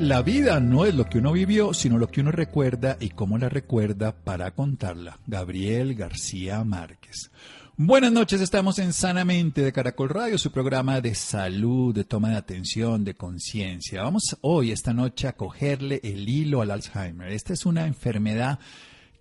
[0.00, 3.38] La vida no es lo que uno vivió, sino lo que uno recuerda y cómo
[3.38, 5.18] la recuerda para contarla.
[5.26, 7.30] Gabriel García Márquez.
[7.76, 12.36] Buenas noches, estamos en Sanamente de Caracol Radio, su programa de salud, de toma de
[12.36, 14.02] atención, de conciencia.
[14.02, 17.32] Vamos hoy, esta noche, a cogerle el hilo al Alzheimer.
[17.32, 18.58] Esta es una enfermedad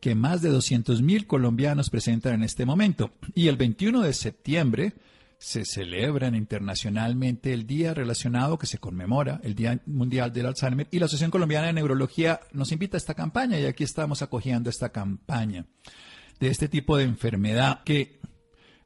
[0.01, 3.11] que más de 200.000 colombianos presentan en este momento.
[3.35, 4.93] Y el 21 de septiembre
[5.41, 10.99] se celebran internacionalmente el día relacionado que se conmemora, el Día Mundial del Alzheimer, y
[10.99, 14.89] la Asociación Colombiana de Neurología nos invita a esta campaña y aquí estamos acogiendo esta
[14.89, 15.65] campaña
[16.39, 18.19] de este tipo de enfermedad que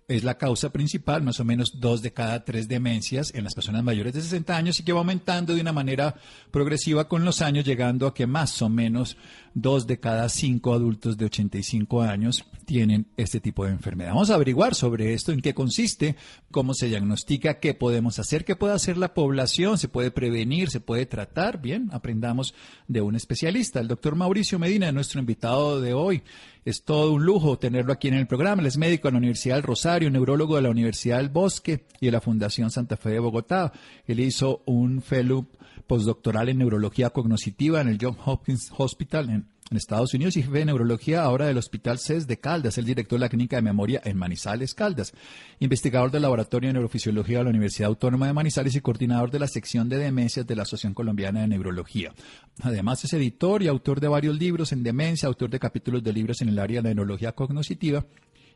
[0.07, 3.83] es la causa principal, más o menos dos de cada tres demencias en las personas
[3.83, 6.15] mayores de 60 años y que va aumentando de una manera
[6.51, 9.17] progresiva con los años, llegando a que más o menos
[9.55, 14.09] dos de cada cinco adultos de 85 años tienen este tipo de enfermedad.
[14.09, 16.17] Vamos a averiguar sobre esto, en qué consiste,
[16.51, 20.81] cómo se diagnostica, qué podemos hacer, qué puede hacer la población, se puede prevenir, se
[20.81, 21.61] puede tratar.
[21.61, 22.53] Bien, aprendamos
[22.87, 26.21] de un especialista, el doctor Mauricio Medina, nuestro invitado de hoy.
[26.65, 28.61] Es todo un lujo tenerlo aquí en el programa.
[28.61, 32.07] Él es médico de la Universidad del Rosario, neurólogo de la Universidad del Bosque y
[32.07, 33.71] de la Fundación Santa Fe de Bogotá.
[34.05, 35.45] Él hizo un fellow
[35.87, 40.59] postdoctoral en neurología cognitiva en el John Hopkins Hospital en, en Estados Unidos y jefe
[40.59, 44.01] de neurología ahora del Hospital CES de Caldas, el director de la Clínica de Memoria
[44.03, 45.13] en Manizales, Caldas,
[45.59, 49.47] investigador del Laboratorio de Neurofisiología de la Universidad Autónoma de Manizales y coordinador de la
[49.47, 52.13] sección de demencias de la Asociación Colombiana de Neurología.
[52.61, 56.41] Además es editor y autor de varios libros en demencia, autor de capítulos de libros
[56.41, 58.05] en el área de neurología cognitiva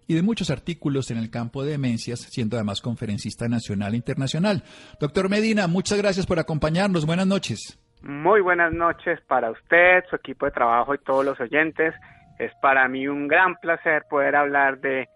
[0.10, 4.64] y de muchos artículos en el campo de demencias, siendo además conferencista nacional e internacional.
[5.00, 7.06] Doctor Medina, muchas gracias por acompañarnos.
[7.06, 7.80] Buenas noches.
[8.02, 11.94] Muy buenas noches para usted, su equipo de trabajo y todos los oyentes.
[12.40, 15.08] Es para mí un gran placer poder hablar de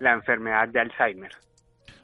[0.00, 1.30] la enfermedad de Alzheimer.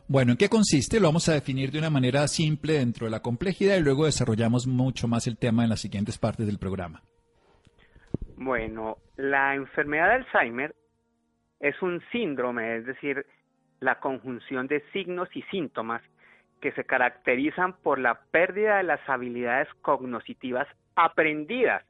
[0.06, 1.00] Bueno, ¿en qué consiste?
[1.00, 4.68] Lo vamos a definir de una manera simple dentro de la complejidad y luego desarrollamos
[4.68, 7.02] mucho más el tema en las siguientes partes del programa.
[8.36, 10.76] Bueno, la enfermedad de Alzheimer
[11.60, 13.26] es un síndrome, es decir,
[13.80, 16.02] la conjunción de signos y síntomas
[16.60, 21.84] que se caracterizan por la pérdida de las habilidades cognitivas aprendidas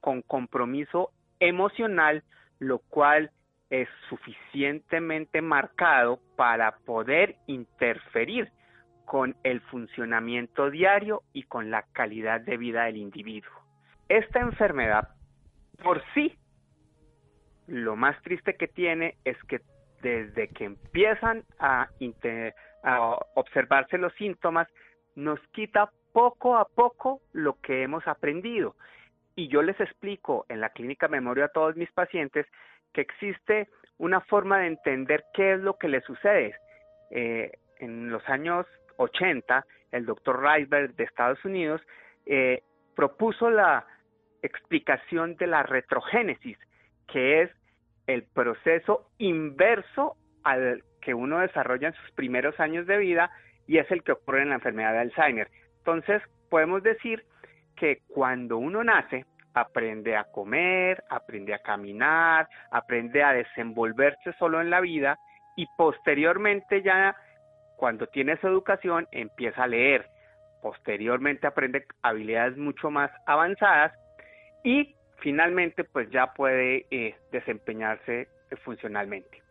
[0.00, 2.22] con compromiso emocional,
[2.58, 3.30] lo cual
[3.68, 8.50] es suficientemente marcado para poder interferir
[9.04, 13.52] con el funcionamiento diario y con la calidad de vida del individuo.
[14.08, 15.08] Esta enfermedad
[15.82, 16.36] por sí,
[17.70, 19.60] lo más triste que tiene es que
[20.02, 21.88] desde que empiezan a,
[23.34, 24.66] observarse los síntomas,
[25.14, 28.74] nos quita poco a poco lo que hemos aprendido.
[29.36, 32.46] Y yo les explico en la clínica memoria a todos mis pacientes
[32.92, 33.68] que existe
[33.98, 36.56] una forma de entender qué es lo que les sucede.
[37.10, 38.66] Eh, en los años
[38.96, 41.80] 80, el doctor Reisberg de Estados Unidos
[42.26, 42.62] eh,
[42.96, 43.86] propuso la
[44.42, 46.58] explicación de la retrogénesis,
[47.06, 47.50] que es
[48.14, 53.30] el proceso inverso al que uno desarrolla en sus primeros años de vida
[53.66, 55.48] y es el que ocurre en la enfermedad de Alzheimer.
[55.78, 57.24] Entonces, podemos decir
[57.76, 59.24] que cuando uno nace,
[59.54, 65.18] aprende a comer, aprende a caminar, aprende a desenvolverse solo en la vida
[65.56, 67.16] y posteriormente ya
[67.76, 70.06] cuando tiene su educación empieza a leer.
[70.62, 73.94] posteriormente aprende habilidades mucho más avanzadas
[74.62, 78.28] y finalmente pues ya puede eh, desempeñarse
[78.64, 79.42] funcionalmente.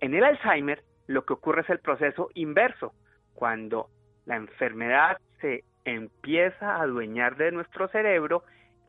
[0.00, 2.94] En el Alzheimer lo que ocurre es el proceso inverso,
[3.34, 3.88] cuando
[4.26, 8.44] la enfermedad se empieza a adueñar de nuestro cerebro,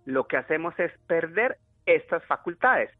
[0.05, 2.91] lo que hacemos es perder estas facultades.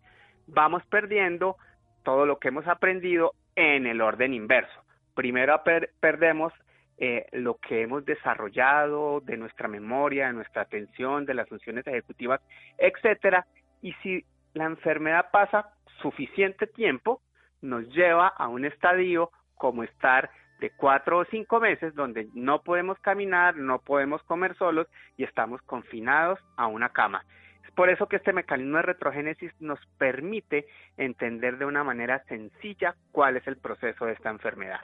[0.48, 1.58] Vamos perdiendo
[2.04, 4.84] todo lo que hemos aprendido en el orden inverso.
[5.14, 5.62] Primero
[6.00, 6.52] perdemos
[6.98, 12.42] eh, lo que hemos desarrollado de nuestra memoria, de nuestra atención, de las funciones ejecutivas,
[12.78, 13.46] etcétera.
[13.82, 14.24] Y si
[14.54, 15.70] la enfermedad pasa
[16.02, 17.22] suficiente tiempo,
[17.62, 20.30] nos lleva a un estadio como estar
[20.60, 24.88] de cuatro o cinco meses donde no podemos caminar, no podemos comer solos
[25.18, 27.26] y estamos confinados a una cama.
[27.66, 30.68] Es por eso que este mecanismo de retrogénesis nos permite
[30.98, 34.82] entender de una manera sencilla cuál es el proceso de esta enfermedad.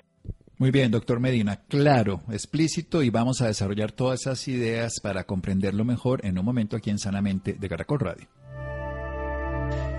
[0.59, 5.85] Muy bien, doctor Medina, claro, explícito y vamos a desarrollar todas esas ideas para comprenderlo
[5.85, 8.27] mejor en un momento aquí en Sanamente de Caracol Radio.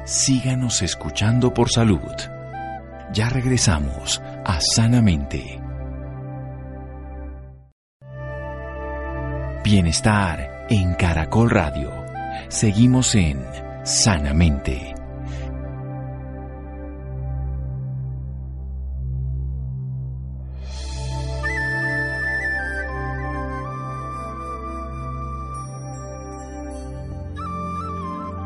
[0.05, 2.01] Síganos escuchando por salud.
[3.13, 5.61] Ya regresamos a Sanamente.
[9.63, 11.93] Bienestar en Caracol Radio.
[12.49, 13.45] Seguimos en
[13.85, 14.98] Sanamente.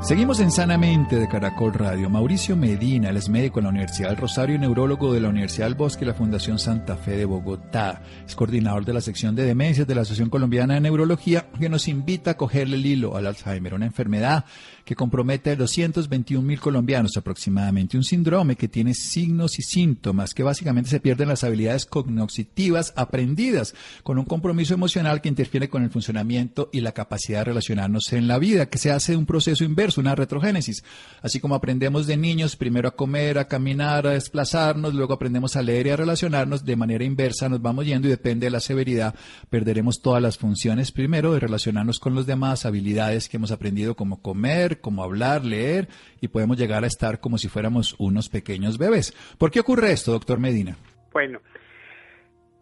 [0.03, 2.11] Seguimos en Sanamente de Caracol Radio.
[2.11, 5.67] Mauricio Medina, él es médico en la Universidad del Rosario y neurólogo de la Universidad
[5.67, 8.03] del Bosque y la Fundación Santa Fe de Bogotá.
[8.27, 11.87] Es coordinador de la sección de demencias de la Asociación Colombiana de Neurología que nos
[11.87, 14.45] invita a cogerle el hilo al Alzheimer, una enfermedad
[14.85, 17.97] que compromete a 221 mil colombianos aproximadamente.
[17.97, 23.75] Un síndrome que tiene signos y síntomas que básicamente se pierden las habilidades cognitivas aprendidas
[24.03, 28.29] con un compromiso emocional que interfiere con el funcionamiento y la capacidad de relacionarnos en
[28.29, 30.85] la vida, que se hace un proceso inverso una retrogénesis.
[31.23, 35.63] Así como aprendemos de niños primero a comer, a caminar, a desplazarnos, luego aprendemos a
[35.63, 39.15] leer y a relacionarnos, de manera inversa nos vamos yendo y depende de la severidad,
[39.51, 44.21] perderemos todas las funciones primero de relacionarnos con los demás, habilidades que hemos aprendido como
[44.21, 45.89] comer, como hablar, leer
[46.21, 49.13] y podemos llegar a estar como si fuéramos unos pequeños bebés.
[49.39, 50.77] ¿Por qué ocurre esto, doctor Medina?
[51.13, 51.41] Bueno,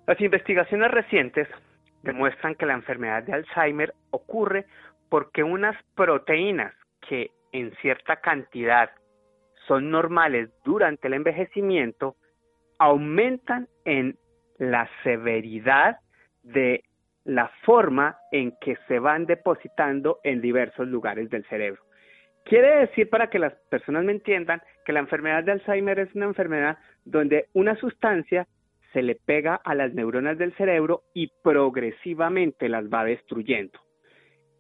[0.07, 1.49] las investigaciones recientes
[2.03, 4.67] demuestran que la enfermedad de Alzheimer ocurre
[5.09, 6.75] porque unas proteínas
[7.09, 8.91] que en cierta cantidad
[9.67, 12.17] son normales durante el envejecimiento,
[12.79, 14.17] aumentan en
[14.59, 15.99] la severidad
[16.43, 16.85] de
[17.25, 21.83] la forma en que se van depositando en diversos lugares del cerebro.
[22.51, 26.25] Quiere decir, para que las personas me entiendan, que la enfermedad de Alzheimer es una
[26.25, 28.49] enfermedad donde una sustancia
[28.93, 33.79] se le pega a las neuronas del cerebro y progresivamente las va destruyendo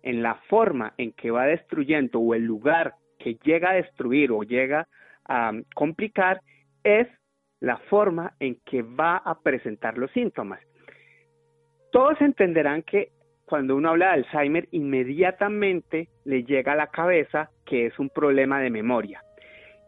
[0.04, 4.44] en la forma en que va destruyendo o el lugar que llega a destruir o
[4.44, 4.86] llega
[5.24, 6.42] a complicar
[6.84, 7.08] es
[7.58, 10.60] la forma en que va a presentar los síntomas.
[11.90, 13.10] Todos entenderán que
[13.50, 18.60] cuando uno habla de Alzheimer, inmediatamente le llega a la cabeza que es un problema
[18.60, 19.24] de memoria.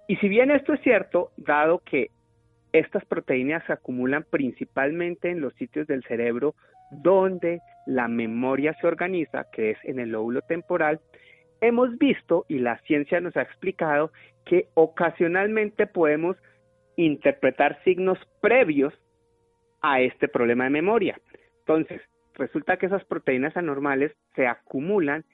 [0.09, 2.09] Y si bien esto es cierto, dado que
[2.73, 6.57] estas proteínas se acumulan principalmente en los sitios del cerebro
[6.91, 10.99] donde la memoria se organiza, que es en el lóbulo temporal,
[11.61, 14.11] hemos visto y la ciencia nos ha explicado
[14.45, 16.37] que ocasionalmente podemos
[16.97, 18.93] interpretar signos previos
[19.83, 21.21] a este problema de memoria.
[21.61, 22.03] Entonces,
[22.35, 25.25] resulta que esas proteínas anormales se acumulan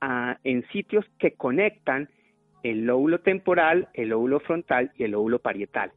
[0.00, 2.08] ah, en sitios que conectan
[2.62, 5.92] el lóbulo temporal, el lóbulo frontal y el lóbulo parietal.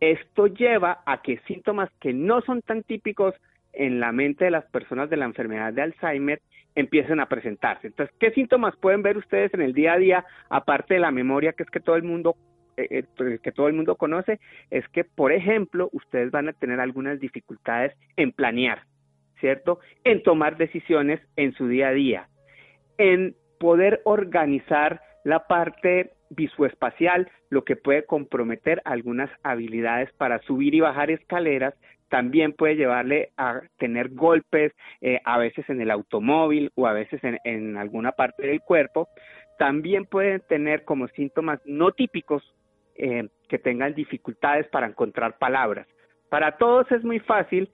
[0.00, 3.34] Esto lleva a que síntomas que no son tan típicos
[3.72, 6.40] en la mente de las personas de la enfermedad de Alzheimer
[6.74, 7.88] empiecen a presentarse.
[7.88, 11.52] Entonces, ¿qué síntomas pueden ver ustedes en el día a día, aparte de la memoria
[11.52, 12.36] que es que todo el mundo
[12.76, 14.40] eh, eh, pues, que todo el mundo conoce?
[14.70, 18.82] Es que, por ejemplo, ustedes van a tener algunas dificultades en planear,
[19.40, 19.80] ¿cierto?
[20.04, 22.28] En tomar decisiones en su día a día,
[22.98, 30.80] en poder organizar la parte visoespacial, lo que puede comprometer algunas habilidades para subir y
[30.80, 31.74] bajar escaleras,
[32.08, 37.20] también puede llevarle a tener golpes, eh, a veces en el automóvil o a veces
[37.22, 39.08] en, alguna parte del cuerpo.
[39.58, 42.42] También puede tener como síntomas no típicos
[42.96, 45.86] eh, que tengan dificultades para encontrar palabras.
[46.28, 47.70] Para todos es muy fácil,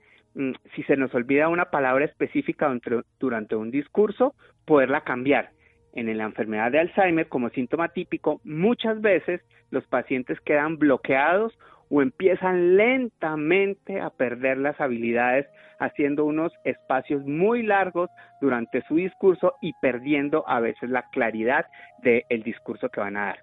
[0.75, 2.71] si se nos olvida una palabra específica
[3.19, 5.49] durante un discurso, poderla cambiar
[5.93, 9.41] en la enfermedad de Alzheimer como síntoma típico, muchas veces
[9.71, 11.57] los pacientes quedan bloqueados
[11.89, 15.47] o empiezan lentamente a perder las habilidades
[15.79, 18.09] haciendo unos espacios muy largos
[18.41, 21.65] durante su discurso y perdiendo a veces la claridad
[22.03, 23.39] del discurso que van a dar.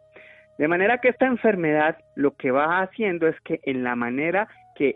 [0.59, 4.47] De manera que esta enfermedad lo que va haciendo es que en la manera
[4.77, 4.95] que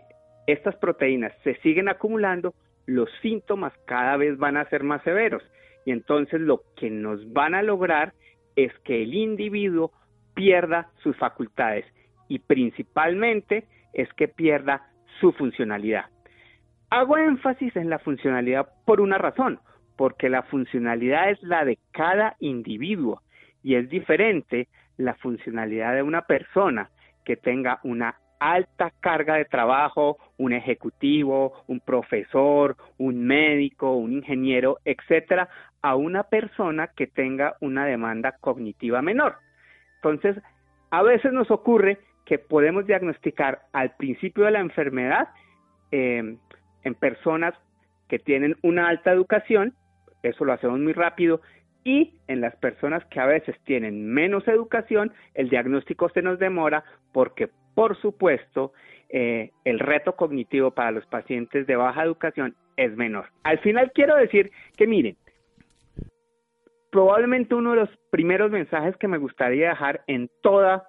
[0.49, 2.55] estas proteínas se siguen acumulando,
[2.87, 5.43] los síntomas cada vez van a ser más severos.
[5.85, 8.15] Y entonces lo que nos van a lograr
[8.57, 9.93] es que el individuo
[10.33, 11.85] pierda sus facultades
[12.29, 14.89] y principalmente es que pierda
[15.21, 16.07] su funcionalidad.
[16.89, 19.61] Hago énfasis en la funcionalidad por una razón,
[19.97, 23.21] porque la funcionalidad es la de cada individuo
[23.63, 26.89] y es diferente la funcionalidad de una persona
[27.27, 34.79] que tenga una alta carga de trabajo, un ejecutivo, un profesor, un médico, un ingeniero,
[34.85, 35.49] etcétera,
[35.83, 39.37] a una persona que tenga una demanda cognitiva menor.
[39.97, 40.37] Entonces,
[40.91, 45.29] a veces nos ocurre que podemos diagnosticar al principio de la enfermedad
[45.91, 46.37] eh,
[46.85, 47.55] en personas
[48.09, 49.75] que tienen una alta educación,
[50.23, 51.41] eso lo hacemos muy rápido,
[51.85, 56.85] y en las personas que a veces tienen menos educación, el diagnóstico se nos demora
[57.13, 58.73] porque, por supuesto,
[59.09, 63.27] eh, el reto cognitivo para los pacientes de baja educación es menor.
[63.45, 65.17] Al final quiero decir que miren,
[66.91, 70.89] probablemente uno de los primeros mensajes que me gustaría dejar en toda,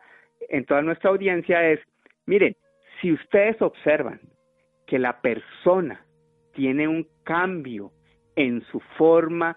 [0.49, 1.79] en toda nuestra audiencia es,
[2.25, 2.55] miren,
[2.99, 4.19] si ustedes observan
[4.87, 6.03] que la persona
[6.53, 7.91] tiene un cambio
[8.35, 9.55] en su forma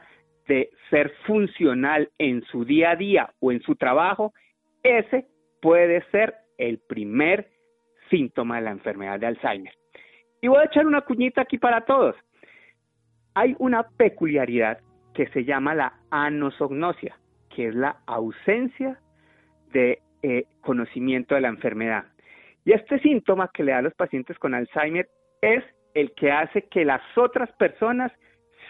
[0.49, 4.35] de ser funcional en su día a día o en su trabajo,
[4.83, 5.25] ese
[5.63, 7.51] puede ser el primer
[8.11, 9.75] síntoma de la enfermedad de Alzheimer.
[10.41, 12.17] Y voy a echar una cuñita aquí para todos.
[13.35, 14.81] Hay una peculiaridad
[15.15, 17.19] que se llama la anosognosia,
[17.55, 18.99] que es la ausencia
[19.73, 22.05] de eh, conocimiento de la enfermedad.
[22.65, 25.09] Y este síntoma que le da a los pacientes con Alzheimer
[25.41, 28.13] es el que hace que las otras personas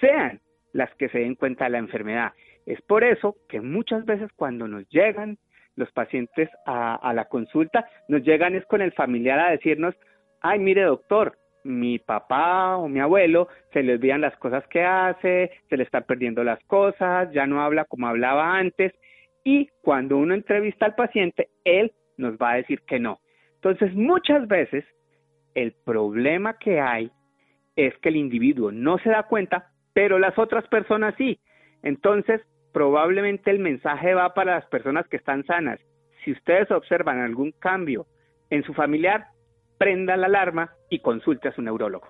[0.01, 0.41] sean
[0.73, 2.33] las que se den cuenta de la enfermedad.
[2.67, 5.39] Es por eso que muchas veces cuando nos llegan
[5.77, 9.95] los pacientes a, la consulta, nos llegan es con el familiar a decirnos,
[10.41, 15.51] ay, mire doctor, mi papá o mi abuelo se le olvidan las cosas que hace,
[15.69, 18.93] se le están perdiendo las cosas, ya no habla como hablaba antes
[19.45, 23.21] y cuando uno entrevista al paciente, él nos va a decir que no.
[23.55, 24.85] Entonces, muchas veces
[25.55, 27.11] el problema que hay
[27.77, 31.41] es que el individuo no se da cuenta, pero las otras personas sí.
[31.83, 32.41] Entonces,
[32.73, 35.81] probablemente el mensaje va para las personas que están sanas.
[36.25, 38.07] Si ustedes observan algún cambio
[38.51, 39.27] en su familiar,
[39.79, 42.07] prenda la alarma y consulte a su neurólogo.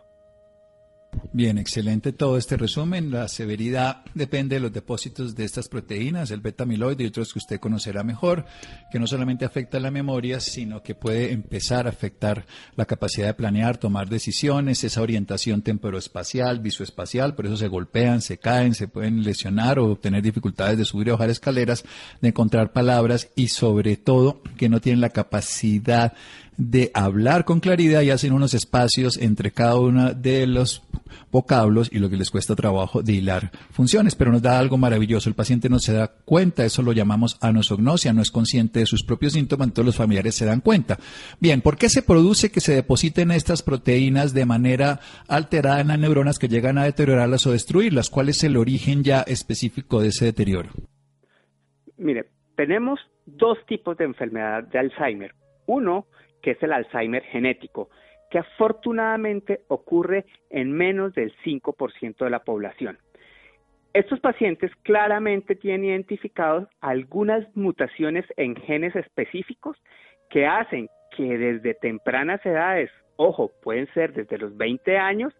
[1.34, 3.10] Bien, excelente todo este resumen.
[3.10, 7.58] La severidad depende de los depósitos de estas proteínas, el beta-amiloide y otros que usted
[7.58, 8.44] conocerá mejor,
[8.90, 12.44] que no solamente afecta la memoria, sino que puede empezar a afectar
[12.76, 18.36] la capacidad de planear, tomar decisiones, esa orientación temporoespacial, visoespacial, por eso se golpean, se
[18.36, 21.82] caen, se pueden lesionar o tener dificultades de subir o bajar escaleras,
[22.20, 26.12] de encontrar palabras y sobre todo que no tienen la capacidad
[26.58, 30.82] de hablar con claridad y hacen unos espacios entre cada uno de los
[31.30, 35.28] vocablos y lo que les cuesta trabajo de hilar funciones, pero nos da algo maravilloso.
[35.28, 39.04] El paciente no se da cuenta, eso lo llamamos anosognosia, no es consciente de sus
[39.04, 40.98] propios síntomas, todos los familiares se dan cuenta.
[41.40, 45.98] Bien, ¿por qué se produce que se depositen estas proteínas de manera alterada en las
[45.98, 48.10] neuronas que llegan a deteriorarlas o destruirlas?
[48.10, 50.70] ¿Cuál es el origen ya específico de ese deterioro?
[51.96, 52.26] Mire,
[52.56, 55.34] tenemos dos tipos de enfermedad de Alzheimer.
[55.66, 56.06] Uno,
[56.42, 57.90] que es el Alzheimer genético,
[58.32, 62.96] que afortunadamente ocurre en menos del 5% de la población.
[63.92, 69.76] Estos pacientes claramente tienen identificados algunas mutaciones en genes específicos
[70.30, 75.34] que hacen que desde tempranas edades, ojo, pueden ser desde los 20 años,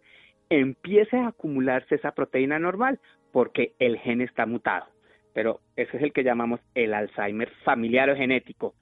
[0.51, 3.01] empiece a acumularse esa proteína normal
[3.33, 4.85] porque el gen está mutado.
[5.33, 8.75] Pero ese es el que llamamos el Alzheimer familiar o genético.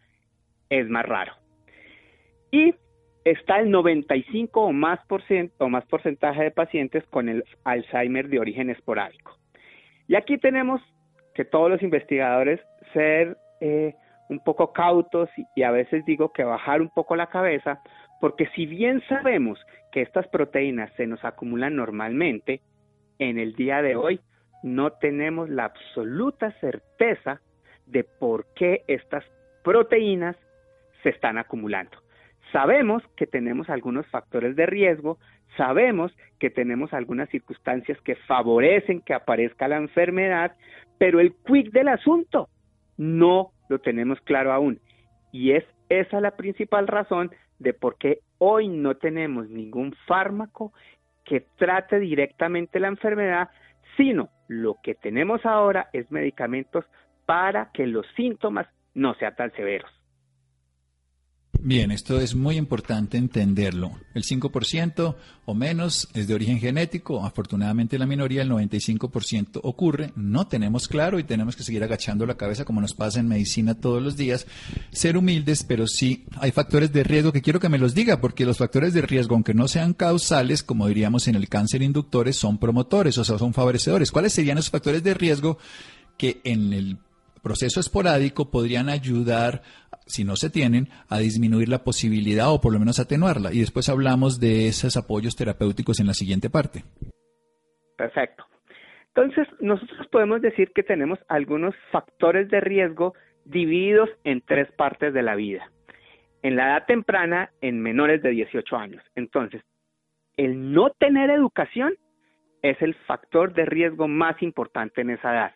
[0.68, 1.32] Es más raro.
[2.50, 2.74] Y
[3.30, 5.22] está el 95 o más, por
[5.58, 9.36] o más porcentaje de pacientes con el Alzheimer de origen esporádico.
[10.08, 10.80] Y aquí tenemos
[11.34, 12.60] que todos los investigadores
[12.92, 13.94] ser eh,
[14.28, 17.80] un poco cautos y a veces digo que bajar un poco la cabeza,
[18.20, 19.58] porque si bien sabemos
[19.92, 22.60] que estas proteínas se nos acumulan normalmente,
[23.18, 24.20] en el día de hoy
[24.62, 27.40] no tenemos la absoluta certeza
[27.86, 29.24] de por qué estas
[29.62, 30.36] proteínas
[31.02, 31.98] se están acumulando.
[32.52, 35.18] Sabemos que tenemos algunos factores de riesgo,
[35.56, 40.56] sabemos que tenemos algunas circunstancias que favorecen que aparezca la enfermedad,
[40.98, 42.48] pero el quick del asunto
[42.96, 44.80] no lo tenemos claro aún.
[45.32, 50.72] Y es esa la principal razón de por qué hoy no tenemos ningún fármaco
[51.24, 53.50] que trate directamente la enfermedad,
[53.96, 56.84] sino lo que tenemos ahora es medicamentos
[57.26, 59.99] para que los síntomas no sean tan severos.
[61.62, 63.92] Bien, esto es muy importante entenderlo.
[64.14, 65.14] El 5%
[65.44, 71.18] o menos es de origen genético, afortunadamente la minoría, el 95% ocurre, no tenemos claro
[71.18, 74.46] y tenemos que seguir agachando la cabeza como nos pasa en medicina todos los días,
[74.90, 78.46] ser humildes, pero sí hay factores de riesgo que quiero que me los diga, porque
[78.46, 82.56] los factores de riesgo, aunque no sean causales, como diríamos en el cáncer inductores, son
[82.56, 84.10] promotores, o sea, son favorecedores.
[84.10, 85.58] ¿Cuáles serían esos factores de riesgo
[86.16, 86.98] que en el
[87.42, 89.62] proceso esporádico podrían ayudar,
[90.06, 93.52] si no se tienen, a disminuir la posibilidad o por lo menos atenuarla.
[93.52, 96.84] Y después hablamos de esos apoyos terapéuticos en la siguiente parte.
[97.96, 98.44] Perfecto.
[99.14, 105.22] Entonces, nosotros podemos decir que tenemos algunos factores de riesgo divididos en tres partes de
[105.22, 105.70] la vida.
[106.42, 109.02] En la edad temprana, en menores de 18 años.
[109.14, 109.62] Entonces,
[110.36, 111.94] el no tener educación
[112.62, 115.54] es el factor de riesgo más importante en esa edad.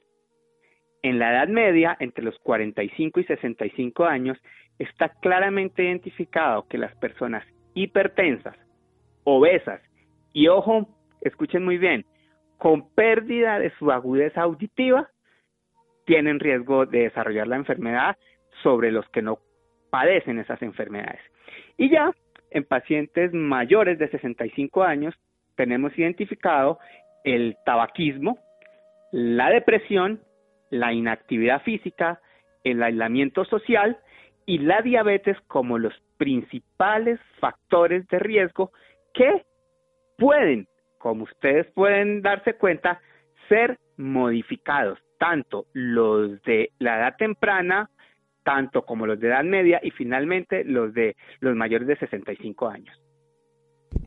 [1.05, 4.39] En la Edad Media, entre los 45 y 65 años,
[4.79, 7.45] está claramente identificado que las personas
[7.75, 8.57] hipertensas,
[9.23, 9.83] obesas
[10.33, 10.89] y, ojo,
[11.21, 12.07] escuchen muy bien,
[12.57, 15.11] con pérdida de su agudeza auditiva,
[16.07, 18.17] tienen riesgo de desarrollar la enfermedad
[18.63, 19.41] sobre los que no
[19.91, 21.21] padecen esas enfermedades.
[21.77, 22.13] Y ya
[22.51, 25.15] en pacientes mayores de 65 años
[25.55, 26.79] tenemos identificado
[27.25, 28.39] el tabaquismo,
[29.13, 30.23] la depresión
[30.75, 32.21] la inactividad física,
[32.65, 33.97] el aislamiento social
[34.45, 38.73] y la diabetes como los principales factores de riesgo
[39.13, 39.45] que
[40.19, 40.67] pueden,
[40.99, 43.01] como ustedes pueden darse cuenta,
[43.49, 47.89] ser modificados, tanto los de la edad temprana,
[48.43, 53.04] tanto como los de edad media y finalmente los de los mayores de 65 años.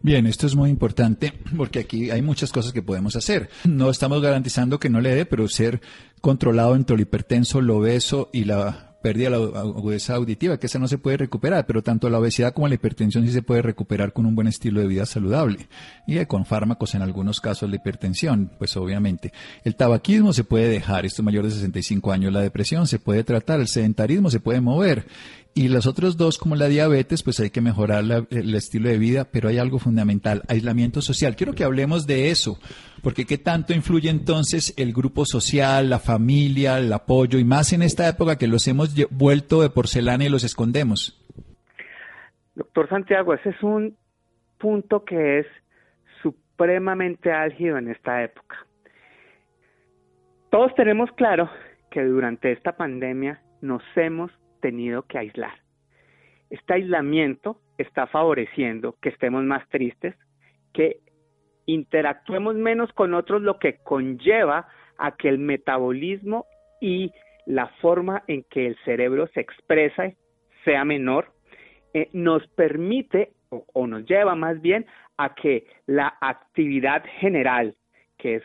[0.07, 3.49] Bien, esto es muy importante porque aquí hay muchas cosas que podemos hacer.
[3.65, 5.81] No estamos garantizando que no le dé, pero ser
[6.21, 10.79] controlado entre el hipertenso, el obeso y la pérdida de la agudeza auditiva, que esa
[10.79, 14.13] no se puede recuperar, pero tanto la obesidad como la hipertensión sí se puede recuperar
[14.13, 15.67] con un buen estilo de vida saludable
[16.07, 19.33] y con fármacos en algunos casos la hipertensión, pues obviamente.
[19.65, 23.25] El tabaquismo se puede dejar, esto es mayor de 65 años, la depresión se puede
[23.25, 25.05] tratar, el sedentarismo se puede mover
[25.57, 29.25] y los otros dos, como la diabetes, pues hay que mejorar el estilo de vida,
[29.31, 31.35] pero hay algo fundamental, aislamiento social.
[31.35, 32.59] Quiero que hablemos de eso,
[33.01, 37.81] porque qué tanto influye entonces el grupo social, la familia, el apoyo, y más en
[37.81, 41.19] esta época que los hemos vuelto de porcelana y los escondemos.
[42.53, 43.97] Doctor Santiago, ese es un
[44.59, 45.47] punto que es
[46.21, 48.57] supremamente álgido en esta época.
[50.51, 51.49] Todos tenemos claro
[51.89, 55.59] que durante esta pandemia nos hemos tenido que aislar.
[56.49, 60.15] Este aislamiento está favoreciendo que estemos más tristes,
[60.73, 60.99] que
[61.65, 64.67] interactuemos menos con otros, lo que conlleva
[64.97, 66.45] a que el metabolismo
[66.79, 67.11] y
[67.45, 70.11] la forma en que el cerebro se expresa
[70.63, 71.31] sea menor,
[71.93, 74.85] eh, nos permite o nos lleva más bien
[75.17, 77.75] a que la actividad general,
[78.17, 78.43] que es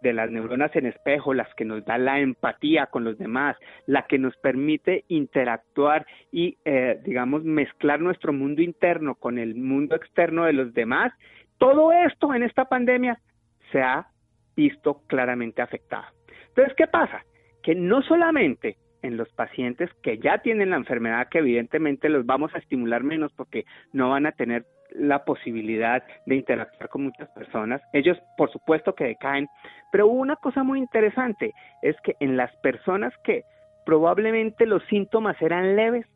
[0.00, 4.06] de las neuronas en espejo, las que nos da la empatía con los demás, la
[4.06, 10.44] que nos permite interactuar y, eh, digamos, mezclar nuestro mundo interno con el mundo externo
[10.44, 11.12] de los demás,
[11.58, 13.20] todo esto en esta pandemia
[13.72, 14.06] se ha
[14.56, 16.06] visto claramente afectado.
[16.48, 17.24] Entonces, ¿qué pasa?
[17.62, 22.54] Que no solamente en los pacientes que ya tienen la enfermedad, que evidentemente los vamos
[22.54, 27.82] a estimular menos porque no van a tener la posibilidad de interactuar con muchas personas.
[27.92, 29.48] Ellos, por supuesto, que decaen.
[29.92, 33.44] Pero una cosa muy interesante, es que en las personas que
[33.84, 36.06] probablemente los síntomas eran leves,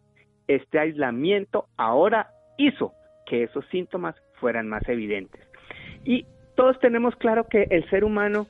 [0.49, 2.93] este aislamiento ahora hizo
[3.27, 5.41] que esos síntomas fueran más evidentes.
[6.05, 8.47] Y todos tenemos claro que el ser humano,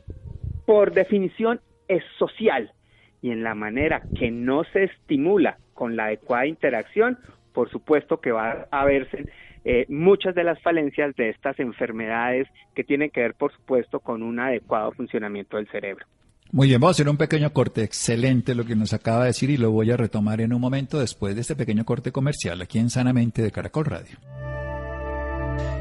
[0.67, 2.73] por definición, es social.
[3.23, 7.19] Y en la manera que no se estimula con la adecuada interacción,
[7.53, 9.27] por supuesto que va a verse
[9.64, 14.22] eh, muchas de las falencias de estas enfermedades que tienen que ver, por supuesto, con
[14.22, 16.07] un adecuado funcionamiento del cerebro.
[16.53, 17.83] Muy bien, vamos a hacer un pequeño corte.
[17.83, 21.00] Excelente lo que nos acaba de decir y lo voy a retomar en un momento
[21.00, 24.18] después de este pequeño corte comercial aquí en Sanamente de Caracol Radio.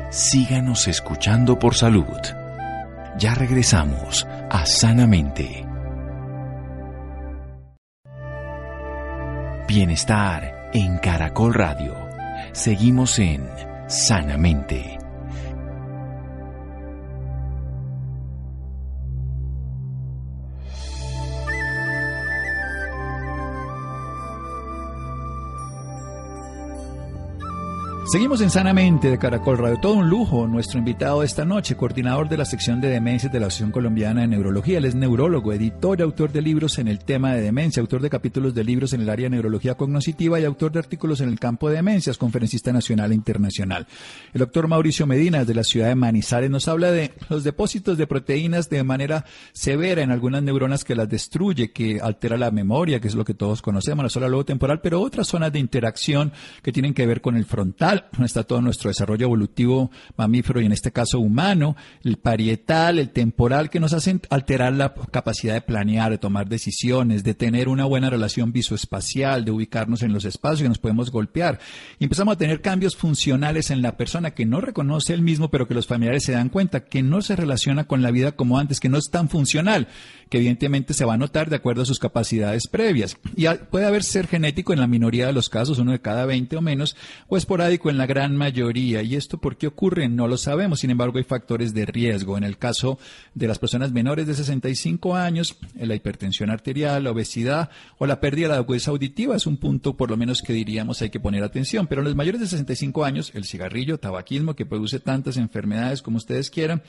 [0.10, 2.06] Síganos escuchando por salud.
[3.19, 5.65] Ya regresamos a Sanamente.
[9.67, 11.96] Bienestar en Caracol Radio.
[12.52, 13.43] Seguimos en
[13.88, 15.03] sanamente.
[28.13, 29.80] Seguimos en Sanamente de Caracol Radio.
[29.80, 30.45] Todo un lujo.
[30.45, 34.21] Nuestro invitado de esta noche, coordinador de la sección de demencias de la Asociación Colombiana
[34.21, 34.78] de Neurología.
[34.78, 38.12] Él es neurólogo, editor y autor de libros en el tema de demencia, autor de
[38.12, 41.39] capítulos de libros en el área de neurología cognitiva y autor de artículos en el
[41.39, 43.88] campo de demencias, conferencista nacional e internacional.
[44.32, 48.06] El doctor Mauricio Medina, de la ciudad de Manizales, nos habla de los depósitos de
[48.06, 53.08] proteínas de manera severa en algunas neuronas que las destruye, que altera la memoria, que
[53.08, 56.71] es lo que todos conocemos, la zona lobo temporal, pero otras zonas de interacción que
[56.71, 60.92] tienen que ver con el frontal está todo nuestro desarrollo evolutivo mamífero y en este
[60.92, 66.18] caso humano, el parietal, el temporal, que nos hacen alterar la capacidad de planear, de
[66.18, 70.80] tomar decisiones, de tener una buena relación visoespacial, de ubicarnos en los espacios que nos
[70.80, 71.60] podemos golpear.
[72.00, 75.68] Y empezamos a tener cambios funcionales en la persona que no reconoce el mismo, pero
[75.68, 78.80] que los familiares se dan cuenta que no se relaciona con la vida como antes,
[78.80, 79.88] que no es tan funcional,
[80.30, 83.18] que evidentemente se va a notar de acuerdo a sus capacidades previas.
[83.36, 86.58] Y puede haber ser genético en la minoría de los casos, uno de cada 20
[86.58, 86.96] o menos,
[87.28, 89.02] o esporádico en la gran mayoría.
[89.02, 90.08] ¿Y esto por qué ocurre?
[90.10, 90.80] No lo sabemos.
[90.80, 92.38] Sin embargo, hay factores de riesgo.
[92.38, 93.00] En el caso
[93.34, 98.48] de las personas menores de 65 años, la hipertensión arterial, la obesidad o la pérdida
[98.48, 101.44] de la agudeza auditiva es un punto por lo menos que diríamos hay que poner
[101.44, 101.88] atención.
[101.88, 106.18] Pero en los mayores de 65 años, el cigarrillo, tabaquismo, que produce tantas enfermedades como
[106.18, 106.82] ustedes quieran,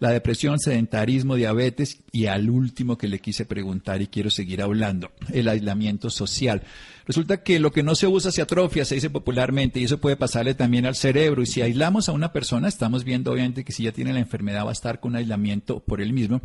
[0.00, 5.12] la depresión, sedentarismo, diabetes y al último que le quise preguntar y quiero seguir hablando,
[5.32, 6.62] el aislamiento social.
[7.06, 10.16] Resulta que lo que no se usa se atrofia, se dice popularmente, y eso puede
[10.16, 11.42] pasarle también al cerebro.
[11.42, 14.64] Y si aislamos a una persona, estamos viendo obviamente que si ya tiene la enfermedad
[14.64, 16.40] va a estar con aislamiento por él mismo.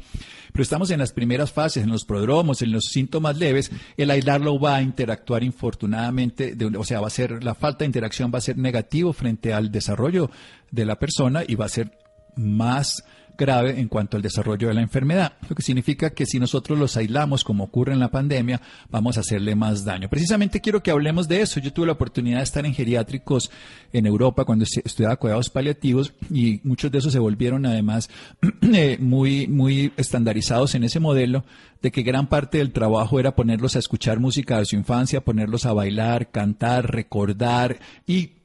[0.51, 4.59] Pero estamos en las primeras fases, en los prodromos, en los síntomas leves, el aislarlo
[4.59, 8.41] va a interactuar infortunadamente, o sea, va a ser, la falta de interacción va a
[8.41, 10.31] ser negativo frente al desarrollo
[10.71, 12.06] de la persona y va a ser
[12.37, 13.03] más
[13.37, 16.97] grave en cuanto al desarrollo de la enfermedad, lo que significa que si nosotros los
[16.97, 20.09] aislamos como ocurre en la pandemia, vamos a hacerle más daño.
[20.09, 21.59] Precisamente quiero que hablemos de eso.
[21.59, 23.51] Yo tuve la oportunidad de estar en geriátricos
[23.93, 28.09] en Europa cuando estudiaba cuidados paliativos y muchos de esos se volvieron además
[28.73, 31.45] eh, muy, muy estandarizados en ese modelo
[31.81, 35.65] de que gran parte del trabajo era ponerlos a escuchar música de su infancia, ponerlos
[35.67, 38.36] a bailar, cantar, recordar y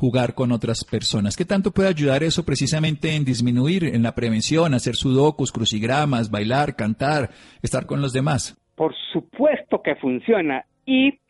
[0.00, 1.36] jugar con otras personas.
[1.36, 6.74] ¿Qué tanto puede ayudar eso precisamente en disminuir, en la prevención, hacer sudokus, crucigramas, bailar,
[6.74, 7.28] cantar,
[7.62, 8.56] estar con los demás?
[8.76, 10.64] Por supuesto que funciona.
[10.86, 11.20] Y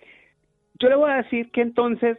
[0.79, 2.19] yo le voy a decir que entonces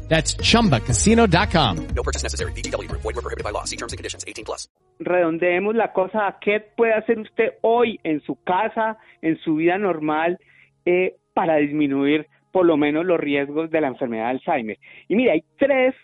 [0.11, 1.87] That's chumbacasino.com.
[1.95, 2.51] No purchase necessary.
[2.51, 2.91] BGW.
[2.91, 3.63] Void were prohibited by law.
[3.63, 4.25] See terms and conditions.
[4.27, 4.67] 18 plus.
[5.01, 9.77] redondeemos la cosa a qué puede hacer usted hoy en su casa, en su vida
[9.77, 10.39] normal,
[10.85, 14.77] eh, para disminuir por lo menos los riesgos de la enfermedad de Alzheimer.
[15.07, 15.95] Y mire, hay tres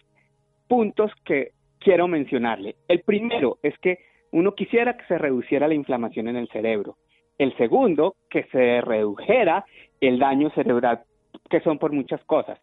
[0.67, 2.75] puntos que quiero mencionarle.
[2.87, 3.99] El primero es que
[4.31, 6.97] uno quisiera que se reduciera la inflamación en el cerebro.
[7.37, 9.65] El segundo, que se redujera
[10.01, 11.01] el daño cerebral,
[11.49, 12.59] que son por muchas cosas.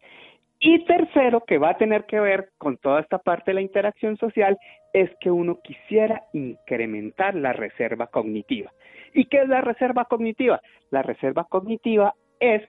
[0.66, 4.16] Y tercero, que va a tener que ver con toda esta parte de la interacción
[4.16, 4.56] social,
[4.94, 8.72] es que uno quisiera incrementar la reserva cognitiva.
[9.12, 10.62] ¿Y qué es la reserva cognitiva?
[10.90, 12.62] La reserva cognitiva es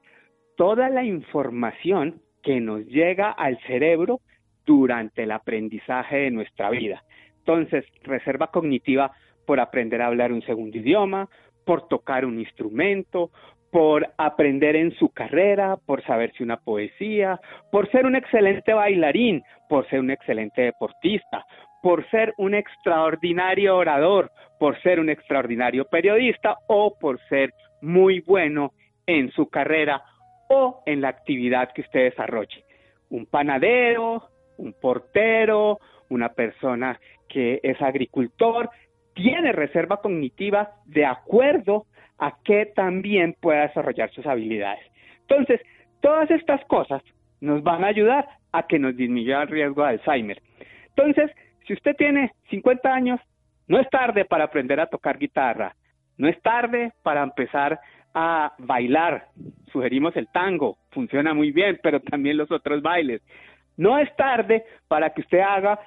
[0.58, 4.20] toda la información que nos llega al cerebro
[4.66, 7.02] durante el aprendizaje de nuestra vida.
[7.38, 9.14] Entonces, reserva cognitiva
[9.46, 11.30] por aprender a hablar un segundo idioma,
[11.64, 13.32] por tocar un instrumento,
[13.76, 17.42] por aprender en su carrera, por saberse una poesía,
[17.74, 21.46] por ser un excelente bailarín, por ser un excelente deportista,
[21.84, 28.72] por ser un extraordinario orador, por ser un extraordinario periodista o por ser muy bueno
[29.08, 30.02] en su carrera
[30.50, 32.64] o en la actividad que usted desarrolle.
[33.10, 38.70] Un panadero, un portero, una persona que es agricultor,
[39.16, 41.88] tiene reserva cognitiva de acuerdo
[42.20, 44.86] a que también pueda desarrollar sus habilidades.
[45.22, 45.62] Entonces,
[46.02, 47.02] todas estas cosas
[47.42, 50.42] nos van a ayudar a que nos disminuya el riesgo de Alzheimer.
[50.96, 51.32] Entonces,
[51.68, 53.20] si usted tiene 50 años,
[53.68, 55.76] no es tarde para aprender a tocar guitarra,
[56.18, 57.80] no es tarde para empezar
[58.14, 59.28] a bailar.
[59.72, 63.22] Sugerimos el tango, funciona muy bien, pero también los otros bailes.
[63.76, 65.80] No es tarde para que usted haga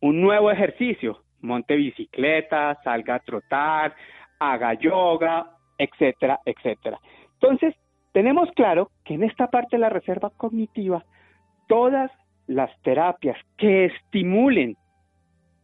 [0.00, 3.94] un nuevo ejercicio, monte bicicleta, salga a trotar,
[4.40, 6.98] haga yoga etcétera, etcétera.
[7.34, 7.74] Entonces,
[8.12, 11.04] tenemos claro que en esta parte de la reserva cognitiva,
[11.68, 12.10] todas
[12.46, 14.76] las terapias que estimulen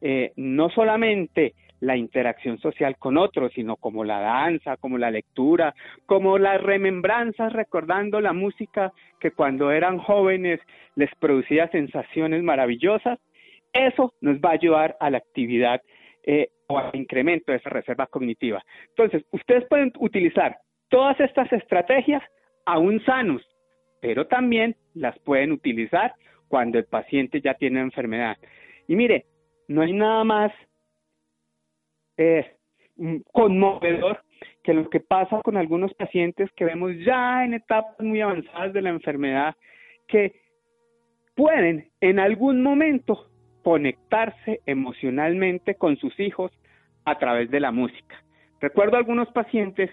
[0.00, 5.74] eh, no solamente la interacción social con otros, sino como la danza, como la lectura,
[6.06, 10.60] como las remembranzas recordando la música que cuando eran jóvenes
[10.94, 13.18] les producía sensaciones maravillosas.
[13.72, 15.82] Eso nos va a ayudar a la actividad
[16.26, 18.62] eh, o al incremento de esa reserva cognitiva.
[18.88, 20.58] Entonces, ustedes pueden utilizar
[20.88, 22.22] todas estas estrategias
[22.64, 23.42] aún sanos,
[24.00, 26.14] pero también las pueden utilizar
[26.48, 28.36] cuando el paciente ya tiene enfermedad.
[28.88, 29.26] Y mire,
[29.68, 30.52] no hay nada más
[32.16, 32.56] eh,
[33.32, 34.22] conmovedor
[34.62, 38.82] que lo que pasa con algunos pacientes que vemos ya en etapas muy avanzadas de
[38.82, 39.54] la enfermedad,
[40.06, 40.40] que
[41.34, 43.30] pueden en algún momento
[43.64, 46.52] conectarse emocionalmente con sus hijos
[47.04, 48.22] a través de la música.
[48.60, 49.90] Recuerdo algunos pacientes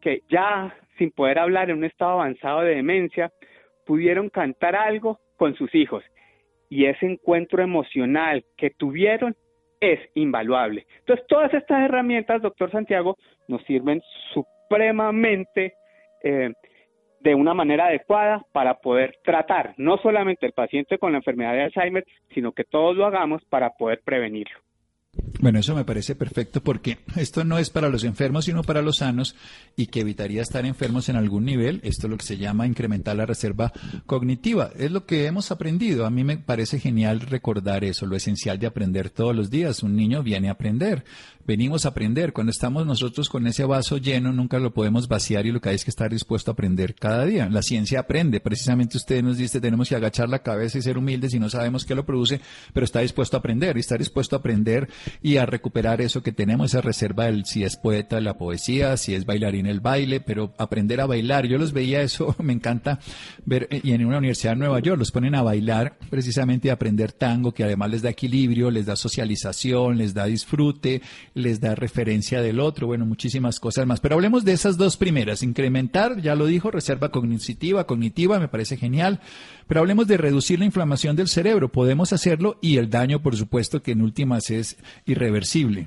[0.00, 3.32] que ya sin poder hablar en un estado avanzado de demencia,
[3.86, 6.04] pudieron cantar algo con sus hijos
[6.68, 9.34] y ese encuentro emocional que tuvieron
[9.80, 10.86] es invaluable.
[11.00, 13.16] Entonces, todas estas herramientas, doctor Santiago,
[13.48, 14.00] nos sirven
[14.32, 15.74] supremamente
[16.22, 16.52] eh,
[17.22, 21.62] de una manera adecuada para poder tratar no solamente el paciente con la enfermedad de
[21.62, 22.04] Alzheimer,
[22.34, 24.58] sino que todos lo hagamos para poder prevenirlo.
[25.42, 28.98] Bueno, eso me parece perfecto porque esto no es para los enfermos, sino para los
[28.98, 29.34] sanos
[29.74, 31.80] y que evitaría estar enfermos en algún nivel.
[31.82, 33.72] Esto es lo que se llama incrementar la reserva
[34.06, 34.70] cognitiva.
[34.78, 36.06] Es lo que hemos aprendido.
[36.06, 39.82] A mí me parece genial recordar eso, lo esencial de aprender todos los días.
[39.82, 41.04] Un niño viene a aprender.
[41.44, 42.32] Venimos a aprender.
[42.32, 45.74] Cuando estamos nosotros con ese vaso lleno, nunca lo podemos vaciar y lo que hay
[45.74, 47.48] es que estar dispuesto a aprender cada día.
[47.48, 48.38] La ciencia aprende.
[48.38, 51.84] Precisamente usted nos dice, tenemos que agachar la cabeza y ser humildes y no sabemos
[51.84, 52.40] qué lo produce,
[52.72, 54.88] pero está dispuesto a aprender y está dispuesto a aprender
[55.22, 59.14] y a recuperar eso que tenemos, esa reserva del si es poeta la poesía, si
[59.14, 61.46] es bailarín el baile, pero aprender a bailar.
[61.46, 62.98] Yo los veía eso, me encanta
[63.44, 67.12] ver, y en una universidad de Nueva York los ponen a bailar precisamente a aprender
[67.12, 71.02] tango, que además les da equilibrio, les da socialización, les da disfrute,
[71.34, 74.00] les da referencia del otro, bueno, muchísimas cosas más.
[74.00, 78.76] Pero hablemos de esas dos primeras, incrementar, ya lo dijo, reserva cognitiva, cognitiva, me parece
[78.76, 79.20] genial,
[79.66, 83.82] pero hablemos de reducir la inflamación del cerebro, podemos hacerlo y el daño, por supuesto,
[83.82, 84.76] que en últimas es
[85.06, 85.86] irreversible.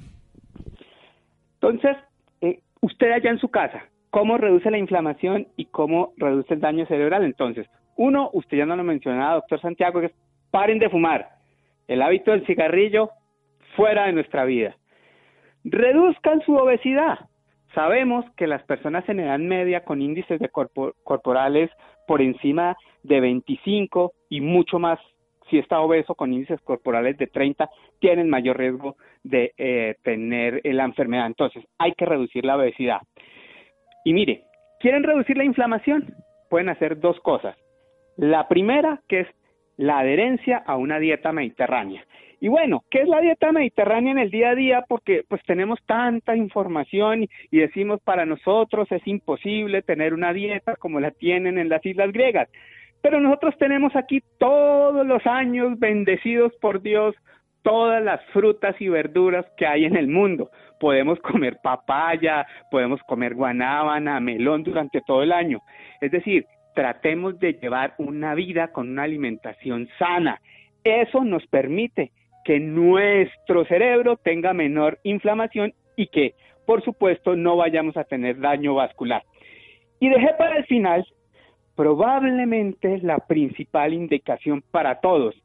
[1.55, 1.97] Entonces,
[2.41, 6.85] eh, usted allá en su casa, ¿cómo reduce la inflamación y cómo reduce el daño
[6.85, 7.23] cerebral?
[7.23, 10.13] Entonces, uno, usted ya no lo mencionaba, doctor Santiago, que es
[10.51, 11.29] paren de fumar.
[11.87, 13.09] El hábito del cigarrillo
[13.75, 14.75] fuera de nuestra vida.
[15.63, 17.19] Reduzcan su obesidad.
[17.73, 21.69] Sabemos que las personas en edad media con índices de corporales
[22.07, 24.99] por encima de 25 y mucho más
[25.49, 30.85] si está obeso con índices corporales de 30, tienen mayor riesgo de eh, tener la
[30.85, 31.27] enfermedad.
[31.27, 33.01] Entonces, hay que reducir la obesidad.
[34.03, 34.43] Y mire,
[34.79, 36.13] ¿quieren reducir la inflamación?
[36.49, 37.57] Pueden hacer dos cosas.
[38.17, 39.27] La primera, que es
[39.77, 42.05] la adherencia a una dieta mediterránea.
[42.39, 44.85] Y bueno, ¿qué es la dieta mediterránea en el día a día?
[44.87, 50.99] Porque pues tenemos tanta información y, decimos para nosotros es imposible tener una dieta como
[50.99, 52.49] la tienen en las islas griegas.
[53.05, 57.13] Pero nosotros tenemos aquí todos los años bendecidos por Dios
[57.61, 60.49] todas las frutas y verduras que hay en el mundo.
[60.79, 65.61] Podemos comer papaya, podemos comer guanábana, melón durante todo el año.
[66.01, 70.41] Es decir, tratemos de llevar una vida con una alimentación sana.
[70.83, 72.11] Eso nos permite
[72.43, 76.33] que nuestro cerebro tenga menor inflamación y que,
[76.65, 79.21] por supuesto, no vayamos a tener daño vascular.
[79.99, 81.05] Y dejé para el final
[81.75, 85.35] probablemente la principal indicación para todos,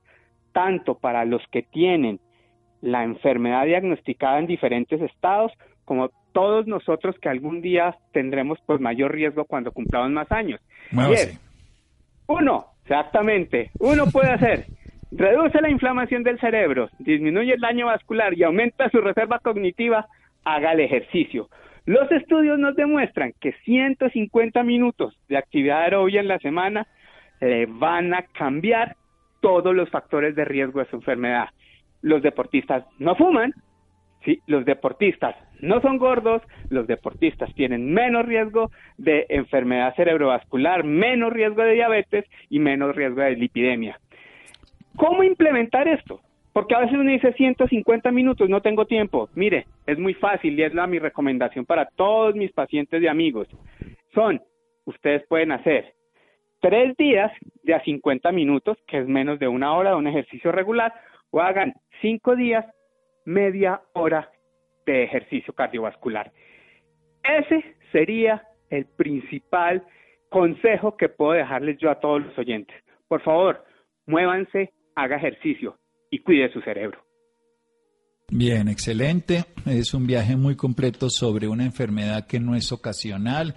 [0.53, 2.21] tanto para los que tienen
[2.81, 5.53] la enfermedad diagnosticada en diferentes estados,
[5.85, 10.61] como todos nosotros que algún día tendremos pues mayor riesgo cuando cumplamos más años.
[12.27, 14.67] uno, exactamente, uno puede hacer,
[15.11, 20.07] reduce la inflamación del cerebro, disminuye el daño vascular y aumenta su reserva cognitiva,
[20.45, 21.49] haga el ejercicio.
[21.87, 26.87] Los estudios nos demuestran que 150 minutos de actividad aerobia en la semana
[27.41, 28.97] le van a cambiar
[29.41, 31.49] todos los factores de riesgo de su enfermedad.
[32.03, 33.55] Los deportistas no fuman,
[34.25, 34.41] ¿sí?
[34.47, 41.63] los deportistas no son gordos, los deportistas tienen menos riesgo de enfermedad cerebrovascular, menos riesgo
[41.63, 43.99] de diabetes y menos riesgo de lipidemia.
[44.97, 46.21] ¿Cómo implementar esto?
[46.53, 49.29] Porque a veces uno dice 150 minutos, no tengo tiempo.
[49.35, 53.47] Mire, es muy fácil y es la mi recomendación para todos mis pacientes y amigos.
[54.15, 54.41] Son,
[54.85, 55.95] ustedes pueden hacer
[56.61, 57.31] tres días
[57.63, 60.93] de a 50 minutos, que es menos de una hora de un ejercicio regular,
[61.31, 62.67] o hagan cinco días,
[63.25, 64.29] media hora
[64.87, 66.33] de ejercicio cardiovascular.
[67.23, 69.85] Ese sería el principal
[70.31, 72.77] consejo que puedo dejarles yo a todos los oyentes.
[73.07, 73.65] Por favor,
[74.07, 75.77] muévanse, haga ejercicio
[76.11, 77.05] y cuide su cerebro.
[78.33, 79.45] Bien, excelente.
[79.67, 83.57] Es un viaje muy completo sobre una enfermedad que no es ocasional,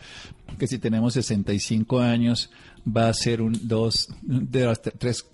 [0.57, 2.51] que si tenemos 65 años
[2.85, 5.29] va a ser un dos de las tres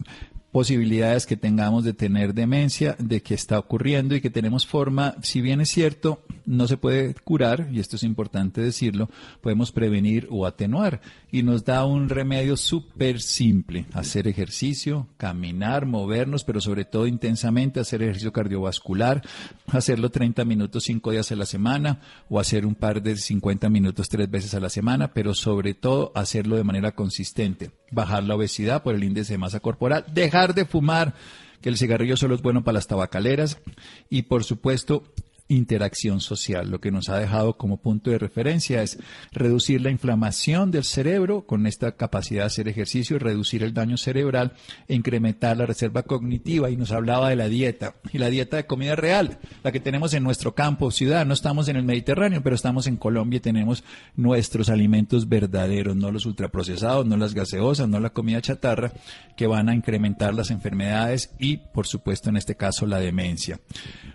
[0.51, 5.41] posibilidades que tengamos de tener demencia, de que está ocurriendo y que tenemos forma, si
[5.41, 9.09] bien es cierto, no se puede curar, y esto es importante decirlo,
[9.41, 11.01] podemos prevenir o atenuar.
[11.31, 17.79] Y nos da un remedio súper simple, hacer ejercicio, caminar, movernos, pero sobre todo intensamente
[17.79, 19.21] hacer ejercicio cardiovascular,
[19.67, 24.09] hacerlo 30 minutos cinco días a la semana o hacer un par de 50 minutos
[24.09, 27.78] tres veces a la semana, pero sobre todo hacerlo de manera consistente.
[27.91, 31.13] Bajar la obesidad por el índice de masa corporal, dejar de fumar,
[31.62, 33.60] que el cigarrillo solo es bueno para las tabacaleras
[34.10, 35.04] y por supuesto
[35.49, 36.69] interacción social.
[36.69, 38.97] Lo que nos ha dejado como punto de referencia es
[39.31, 44.53] reducir la inflamación del cerebro con esta capacidad de hacer ejercicio, reducir el daño cerebral
[44.88, 46.69] incrementar la reserva cognitiva.
[46.69, 50.13] Y nos hablaba de la dieta y la dieta de comida real, la que tenemos
[50.13, 51.25] en nuestro campo, ciudad.
[51.25, 53.83] No estamos en el Mediterráneo, pero estamos en Colombia y tenemos
[54.15, 58.91] nuestros alimentos verdaderos, no los ultraprocesados, no las gaseosas, no la comida chatarra,
[59.35, 63.59] que van a incrementar las enfermedades y, por supuesto, en este caso, la demencia.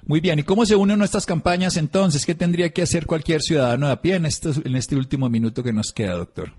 [0.07, 2.27] Muy bien, ¿y cómo se unen nuestras campañas entonces?
[2.27, 5.63] ¿Qué tendría que hacer cualquier ciudadano de a pie en este, en este último minuto
[5.63, 6.51] que nos queda, doctor?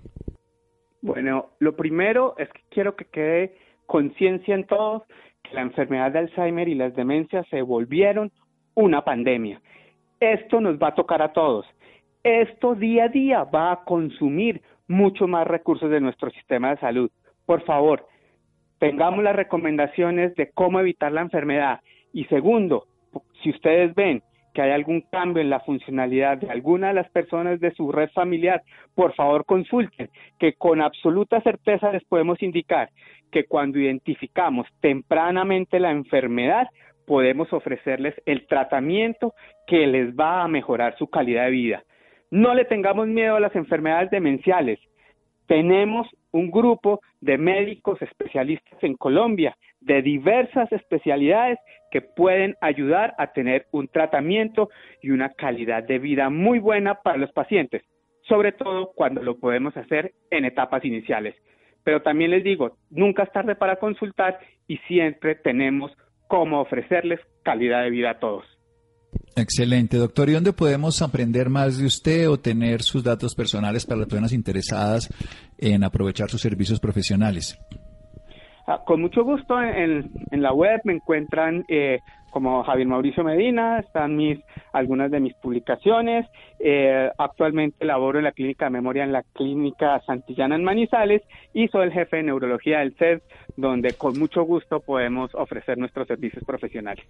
[1.02, 5.02] Bueno, lo primero es que quiero que quede conciencia en todos
[5.42, 8.32] que la enfermedad de Alzheimer y las demencias se volvieron
[8.74, 9.60] una pandemia.
[10.20, 11.66] Esto nos va a tocar a todos.
[12.22, 17.10] Esto día a día va a consumir mucho más recursos de nuestro sistema de salud.
[17.44, 18.06] Por favor,
[18.78, 21.80] tengamos las recomendaciones de cómo evitar la enfermedad.
[22.12, 22.86] Y segundo,
[23.42, 24.22] si ustedes ven
[24.56, 28.08] que hay algún cambio en la funcionalidad de alguna de las personas de su red
[28.14, 28.62] familiar,
[28.94, 32.88] por favor consulten, que con absoluta certeza les podemos indicar
[33.30, 36.68] que cuando identificamos tempranamente la enfermedad,
[37.06, 39.34] podemos ofrecerles el tratamiento
[39.66, 41.84] que les va a mejorar su calidad de vida.
[42.30, 44.78] No le tengamos miedo a las enfermedades demenciales.
[45.48, 51.58] Tenemos un grupo de médicos especialistas en Colombia de diversas especialidades
[51.90, 54.68] que pueden ayudar a tener un tratamiento
[55.00, 57.82] y una calidad de vida muy buena para los pacientes,
[58.28, 61.34] sobre todo cuando lo podemos hacer en etapas iniciales.
[61.84, 65.96] Pero también les digo, nunca es tarde para consultar y siempre tenemos
[66.26, 68.44] cómo ofrecerles calidad de vida a todos.
[69.36, 70.28] Excelente, doctor.
[70.28, 74.32] ¿Y dónde podemos aprender más de usted o tener sus datos personales para las personas
[74.32, 75.08] interesadas
[75.58, 77.58] en aprovechar sus servicios profesionales?
[78.66, 84.16] Ah, con mucho gusto en, la web me encuentran eh, como Javier Mauricio Medina, están
[84.16, 84.40] mis
[84.72, 86.26] algunas de mis publicaciones.
[86.58, 91.22] Eh, actualmente laboro en la clínica de memoria en la clínica Santillana en Manizales
[91.54, 93.22] y soy el jefe de neurología del CED,
[93.56, 97.04] donde con mucho gusto podemos ofrecer nuestros servicios profesionales.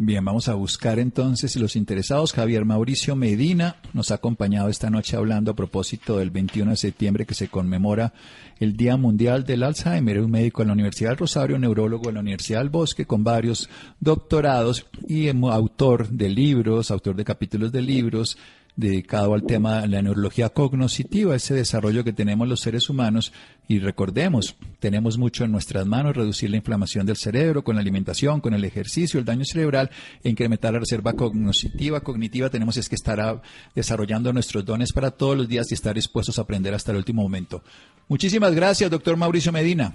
[0.00, 2.32] Bien, vamos a buscar entonces los interesados.
[2.32, 7.26] Javier Mauricio Medina nos ha acompañado esta noche hablando a propósito del 21 de septiembre
[7.26, 8.12] que se conmemora
[8.60, 10.20] el Día Mundial del Alzheimer.
[10.20, 13.68] Un médico en la Universidad del Rosario, neurólogo en la Universidad del Bosque con varios
[13.98, 18.38] doctorados y autor de libros, autor de capítulos de libros,
[18.78, 23.32] dedicado al tema de la neurología cognoscitiva, ese desarrollo que tenemos los seres humanos.
[23.66, 28.40] Y recordemos, tenemos mucho en nuestras manos, reducir la inflamación del cerebro con la alimentación,
[28.40, 29.90] con el ejercicio, el daño cerebral
[30.22, 32.02] e incrementar la reserva cognoscitiva.
[32.02, 33.42] Cognitiva tenemos es que estar
[33.74, 37.22] desarrollando nuestros dones para todos los días y estar dispuestos a aprender hasta el último
[37.22, 37.62] momento.
[38.06, 39.92] Muchísimas gracias, doctor Mauricio Medina.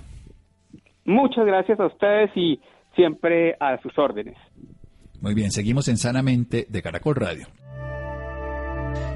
[1.06, 2.60] Muchas gracias a ustedes y
[2.98, 4.36] siempre a sus órdenes.
[5.22, 7.48] Muy bien, seguimos en Sanamente de Caracol Radio.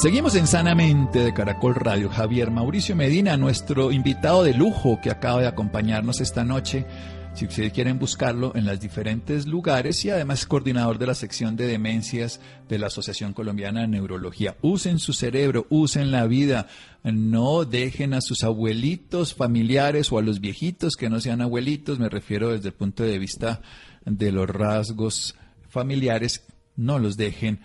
[0.00, 2.08] Seguimos en Sanamente de Caracol Radio.
[2.08, 6.86] Javier Mauricio Medina, nuestro invitado de lujo que acaba de acompañarnos esta noche.
[7.34, 11.54] Si ustedes quieren buscarlo en los diferentes lugares y además es coordinador de la sección
[11.54, 14.56] de demencias de la Asociación Colombiana de Neurología.
[14.62, 16.66] Usen su cerebro, usen la vida.
[17.04, 22.08] No dejen a sus abuelitos familiares o a los viejitos que no sean abuelitos, me
[22.08, 23.60] refiero desde el punto de vista
[24.06, 25.34] de los rasgos
[25.68, 27.60] familiares, no los dejen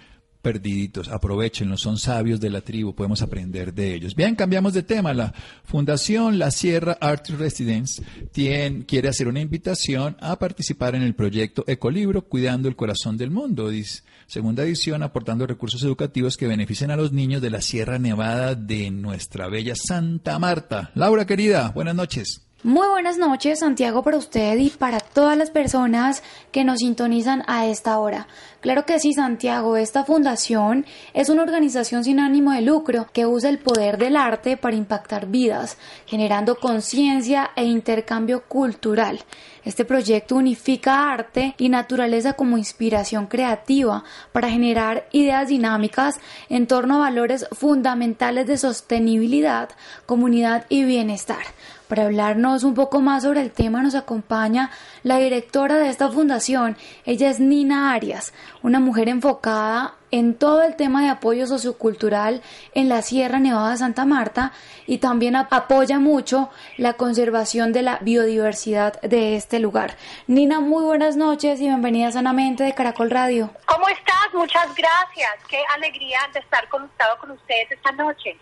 [0.45, 1.07] perdiditos.
[1.07, 4.13] Aprovechenlos, son sabios de la tribu, podemos aprender de ellos.
[4.13, 5.11] Bien, cambiamos de tema.
[5.11, 5.33] La
[5.63, 11.63] Fundación La Sierra Art Residence tiene, quiere hacer una invitación a participar en el proyecto
[11.65, 13.69] Ecolibro Cuidando el Corazón del Mundo.
[13.69, 18.53] Dice, segunda edición, aportando recursos educativos que beneficien a los niños de la Sierra Nevada
[18.53, 20.91] de nuestra bella Santa Marta.
[20.93, 22.44] Laura, querida, buenas noches.
[22.65, 27.67] Muy buenas noches, Santiago, para usted y para todas las personas que nos sintonizan a
[27.67, 28.27] esta hora.
[28.59, 33.51] Claro que sí, Santiago, esta fundación es una organización sin ánimo de lucro que usa
[33.51, 39.19] el poder del arte para impactar vidas, generando conciencia e intercambio cultural.
[39.63, 46.95] Este proyecto unifica arte y naturaleza como inspiración creativa para generar ideas dinámicas en torno
[46.95, 49.69] a valores fundamentales de sostenibilidad,
[50.07, 51.45] comunidad y bienestar.
[51.87, 54.71] Para hablarnos un poco más sobre el tema nos acompaña
[55.03, 56.77] la directora de esta fundación.
[57.05, 58.33] Ella es Nina Arias,
[58.63, 62.41] una mujer enfocada en todo el tema de apoyo sociocultural
[62.73, 64.51] en la Sierra Nevada de Santa Marta
[64.87, 69.95] y también apoya mucho la conservación de la biodiversidad de este lugar.
[70.25, 73.51] Nina, muy buenas noches y bienvenida sanamente de Caracol Radio.
[73.67, 74.33] ¿Cómo estás?
[74.33, 75.31] Muchas gracias.
[75.47, 78.35] Qué alegría de estar conectado con ustedes esta noche.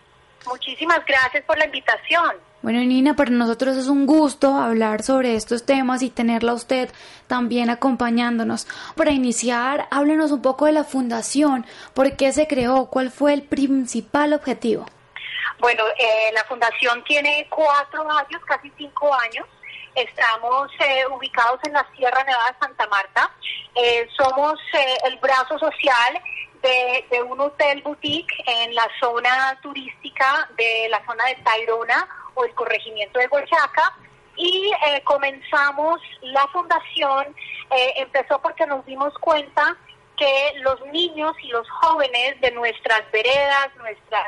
[0.48, 2.53] Muchísimas gracias por la invitación.
[2.64, 6.89] Bueno, Nina, para nosotros es un gusto hablar sobre estos temas y tenerla usted
[7.28, 8.68] también acompañándonos.
[8.95, 13.41] Para iniciar, háblenos un poco de la fundación, por qué se creó, cuál fue el
[13.43, 14.86] principal objetivo.
[15.59, 19.45] Bueno, eh, la fundación tiene cuatro años, casi cinco años.
[19.93, 23.30] Estamos eh, ubicados en la Sierra Nevada de Santa Marta.
[23.76, 24.53] Eh, somos
[25.03, 26.18] el brazo social
[26.61, 32.54] de, un hotel boutique en la zona turística de la zona de Tayrona o el
[32.54, 33.96] corregimiento de Huachaca
[34.36, 37.36] y eh, comenzamos la fundación,
[37.72, 39.78] eh, empezó porque nos dimos cuenta
[40.18, 44.22] que los niños y los jóvenes de nuestras veredas, nuestros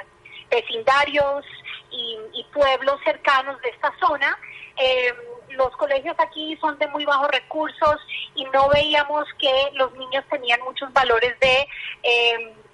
[0.49, 1.45] vecindarios
[1.91, 4.38] y, pueblos cercanos de esta zona,
[4.78, 5.14] eh,
[5.49, 7.97] los colegios aquí son de muy bajos recursos
[8.34, 11.68] y no veíamos que los niños tenían muchos valores de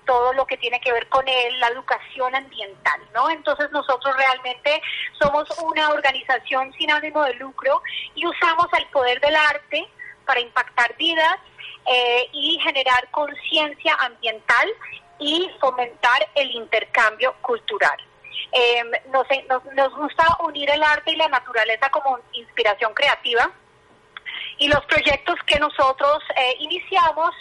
[0.05, 3.29] todo lo que tiene que ver con la educación ambiental, ¿no?
[3.29, 4.81] Entonces nosotros realmente
[5.19, 7.81] somos una organización sin ánimo de lucro
[8.15, 9.87] y usamos el poder del arte
[10.25, 11.37] para impactar vidas
[11.85, 14.69] eh, y generar conciencia ambiental
[15.19, 17.97] y fomentar el intercambio cultural.
[18.51, 19.25] Em, nos,
[19.75, 23.49] nos, gusta unir el arte y la naturaleza como inspiración creativa
[24.57, 27.31] y los proyectos que nosotros eh, iniciamos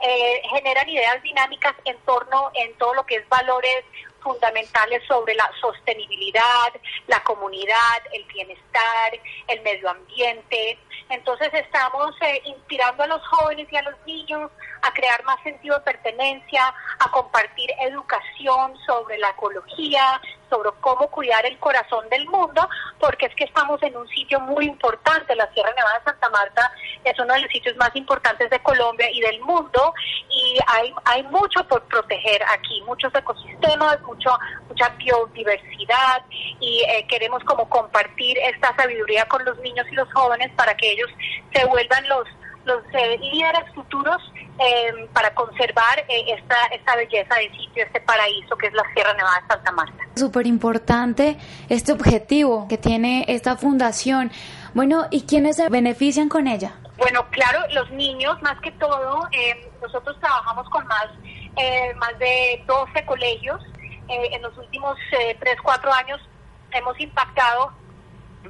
[0.00, 3.84] eh, generan ideas dinámicas en torno en todo lo que es valores
[4.20, 6.72] fundamentales sobre la sostenibilidad,
[7.06, 9.12] la comunidad, el bienestar,
[9.48, 10.78] el medio ambiente.
[11.08, 14.50] Entonces estamos eh, inspirando a los jóvenes y a los niños
[14.82, 21.44] a crear más sentido de pertenencia, a compartir educación sobre la ecología, sobre cómo cuidar
[21.46, 22.68] el corazón del mundo,
[22.98, 26.72] porque es que estamos en un sitio muy importante, la Sierra Nevada de Santa Marta
[27.04, 29.94] es uno de los sitios más importantes de Colombia y del mundo,
[30.30, 34.30] y hay, hay mucho por proteger aquí, muchos ecosistemas, mucho,
[34.68, 36.22] mucha biodiversidad,
[36.60, 40.92] y eh, queremos como compartir esta sabiduría con los niños y los jóvenes para que
[40.92, 41.10] ellos
[41.52, 42.26] se vuelvan los
[42.68, 44.22] los eh, líderes futuros
[44.58, 49.14] eh, para conservar eh, esta, esta belleza de sitio, este paraíso que es la Sierra
[49.14, 50.04] Nevada de Santa Marta.
[50.14, 51.38] Súper importante
[51.68, 54.30] este objetivo que tiene esta fundación.
[54.74, 56.74] Bueno, ¿y quiénes se benefician con ella?
[56.98, 59.28] Bueno, claro, los niños, más que todo,
[59.80, 61.06] nosotros trabajamos con más,
[61.96, 63.62] más de 12 colegios.
[64.08, 66.20] en los últimos 3, 4 años
[66.72, 67.72] hemos impactado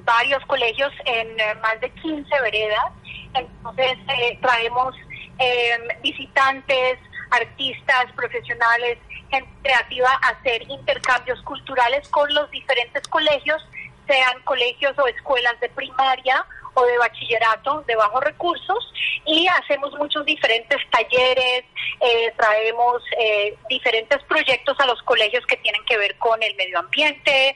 [0.05, 2.93] varios colegios en más de 15 veredas
[3.39, 4.95] entonces eh, traemos
[5.39, 6.99] em, visitantes,
[7.31, 8.99] artistas, profesionales,
[9.31, 13.63] gente creativa a hacer intercambios culturales con los diferentes colegios,
[14.07, 18.93] sean colegios o escuelas de primaria o de bachillerato de bajos recursos
[19.27, 21.65] y hacemos muchos diferentes talleres,
[22.01, 26.79] eh, traemos eh, diferentes proyectos a los colegios que tienen que ver con el medio
[26.79, 27.55] ambiente,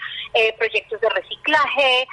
[0.58, 2.08] proyectos de reciclaje,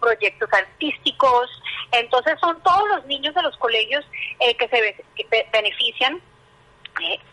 [0.00, 1.50] proyectos artísticos.
[1.92, 4.04] Entonces son todos los niños de los colegios
[4.38, 5.04] que se
[5.52, 6.20] benefician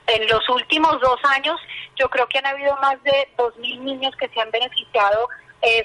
[0.08, 1.60] en los últimos dos años,
[1.96, 5.28] yo creo que han habido más de 2.000 niños que se han beneficiado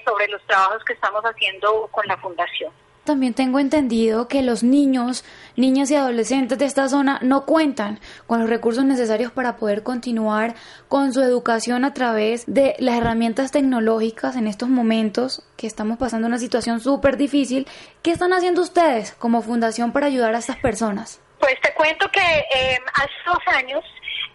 [0.04, 2.72] sobre los trabajos que estamos haciendo con la Fundación.
[3.04, 5.24] También tengo entendido que los niños,
[5.56, 7.98] niñas y adolescentes de esta zona no cuentan
[8.28, 10.54] con los recursos necesarios para poder continuar
[10.86, 16.28] con su educación a través de las herramientas tecnológicas en estos momentos que estamos pasando
[16.28, 17.66] una situación súper difícil.
[18.02, 21.20] ¿Qué están haciendo ustedes como fundación para ayudar a estas personas?
[21.40, 23.84] Pues te cuento que eh, hace dos años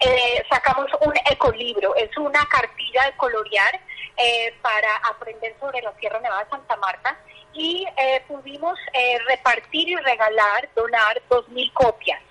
[0.01, 3.80] eh, sacamos un ecolibro, es una cartilla de colorear
[4.18, 7.18] eh, para aprender sobre la Sierra Nevada de Santa Marta
[7.53, 12.22] y eh, pudimos eh, repartir y regalar, donar dos mil copias.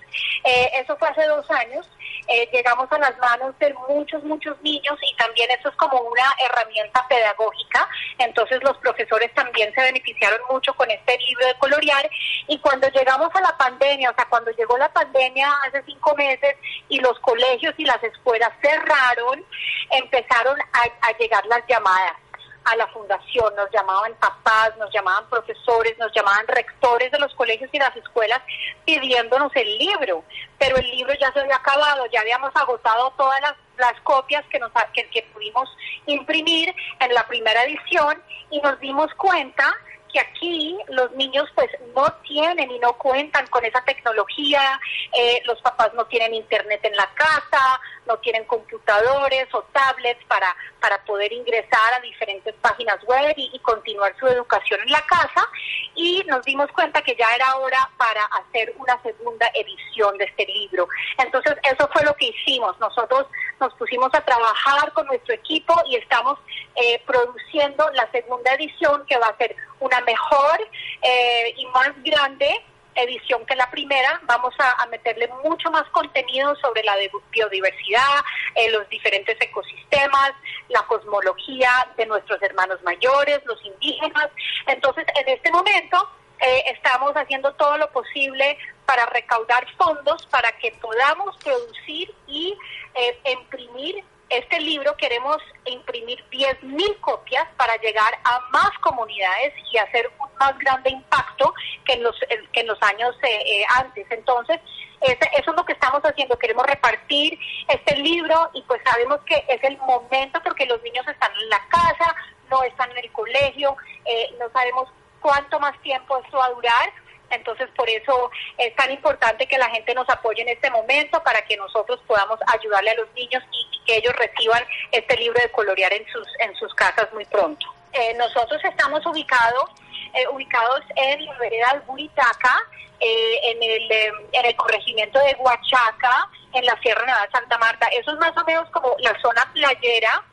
[0.43, 1.89] Eh, eso fue hace dos años.
[2.27, 6.23] Eh, llegamos a las manos de muchos, muchos niños y también eso es como una
[6.43, 7.87] herramienta pedagógica.
[8.17, 12.09] Entonces los profesores también se beneficiaron mucho con este libro de colorear.
[12.47, 16.55] Y cuando llegamos a la pandemia, o sea, cuando llegó la pandemia hace cinco meses
[16.89, 19.43] y los colegios y las escuelas cerraron,
[19.91, 22.26] empezaron a, a llegar las llamadas
[22.67, 27.69] a la fundación, nos llamaban papás, nos llamaban profesores, nos llamaban rectores de los colegios
[27.71, 28.41] y las escuelas
[28.85, 30.23] pidiéndonos el libro,
[30.59, 34.59] pero el libro ya se había acabado, ya habíamos agotado todas las, las copias que,
[34.59, 35.69] nos, que, que pudimos
[36.05, 39.73] imprimir en la primera edición y nos dimos cuenta
[40.11, 44.79] que aquí los niños pues no tienen y no cuentan con esa tecnología,
[45.13, 50.55] eh, los papás no tienen internet en la casa, no tienen computadores o tablets para,
[50.79, 55.47] para poder ingresar a diferentes páginas web y, y continuar su educación en la casa
[55.95, 60.45] y nos dimos cuenta que ya era hora para hacer una segunda edición de este
[60.45, 60.87] libro.
[61.17, 63.27] Entonces eso fue lo que hicimos, nosotros
[63.59, 66.39] nos pusimos a trabajar con nuestro equipo y estamos
[66.75, 70.59] eh, produciendo la segunda edición que va a ser una mejor
[71.01, 72.63] eh, y más grande
[72.97, 74.19] edición que la primera.
[74.23, 76.95] Vamos a, meterle mucho más contenido sobre la
[77.31, 78.23] biodiversidad,
[78.55, 80.31] eh, los diferentes ecosistemas,
[80.69, 84.29] la cosmología de nuestros hermanos mayores, los indígenas.
[84.65, 90.71] Entonces, en este momento eh, estamos haciendo todo lo posible para recaudar fondos para que
[90.81, 92.57] podamos producir y
[92.95, 100.11] eh, imprimir este libro queremos imprimir 10.000 copias para llegar a más comunidades y hacer
[100.19, 101.53] un más grande impacto
[101.85, 102.15] que en los,
[102.51, 104.05] que en los años eh, eh, antes.
[104.11, 104.59] Entonces,
[105.01, 106.37] eso es lo que estamos haciendo.
[106.37, 111.31] Queremos repartir este libro y pues sabemos que es el momento porque los niños están
[111.31, 112.15] en la casa,
[112.49, 114.89] no están en el colegio, eh, no sabemos
[115.21, 116.93] cuánto más tiempo esto va a durar
[117.29, 121.41] entonces, por eso es tan importante que la gente nos apoye en este momento para
[121.41, 125.91] que nosotros podamos ayudarle a los niños y que ellos reciban este libro de colorear
[125.93, 127.65] en sus, en sus casas muy pronto.
[127.93, 129.71] Eh, nosotros estamos ubicados,
[130.13, 132.61] eh, ubicados en la vereda Buritaca,
[132.99, 133.91] eh, en, el,
[134.31, 137.87] en el corregimiento de Huachaca, en la Sierra Nevada Santa Marta.
[137.87, 140.23] Eso es más o menos como la zona playera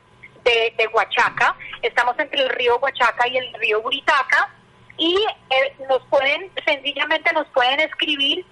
[0.43, 1.55] de, de Huachaca.
[1.81, 4.49] Estamos entre el río Huachaca y el río Buritaca
[4.97, 5.15] y
[5.49, 8.45] eh, nos pueden, sencillamente nos pueden escribir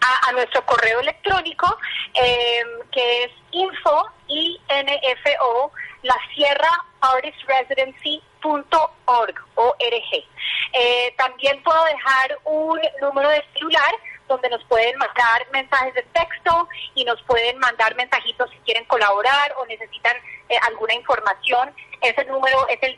[0.00, 1.78] a, a nuestro correo electrónico
[2.14, 5.72] eh, que es info, I-N-F-O,
[6.02, 6.70] la Sierra
[7.00, 10.24] Artist Residency org, O-R-G.
[10.72, 13.92] Eh, también puedo dejar un número de celular
[14.28, 19.54] donde nos pueden mandar mensajes de texto y nos pueden mandar mensajitos si quieren colaborar
[19.58, 20.16] o necesitan
[20.48, 21.74] eh, alguna información.
[22.00, 22.96] Ese número es el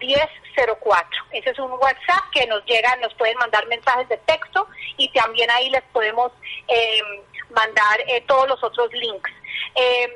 [0.00, 1.04] 350-880-1004.
[1.32, 4.66] Ese es un WhatsApp que nos llega, nos pueden mandar mensajes de texto
[4.96, 6.32] y también ahí les podemos
[6.68, 7.00] eh,
[7.50, 9.30] mandar eh, todos los otros links.
[9.74, 10.12] Eh,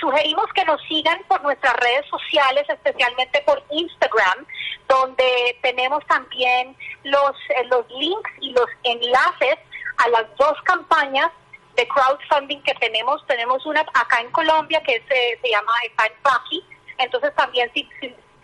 [0.00, 4.46] sugerimos que nos sigan por nuestras redes sociales, especialmente por Instagram,
[4.88, 9.58] donde tenemos también los, eh, los links y los enlaces
[9.98, 11.30] a las dos campañas
[11.76, 13.24] de crowdfunding que tenemos.
[13.26, 16.64] Tenemos una acá en Colombia que se, se llama está en.
[16.98, 17.88] Entonces también si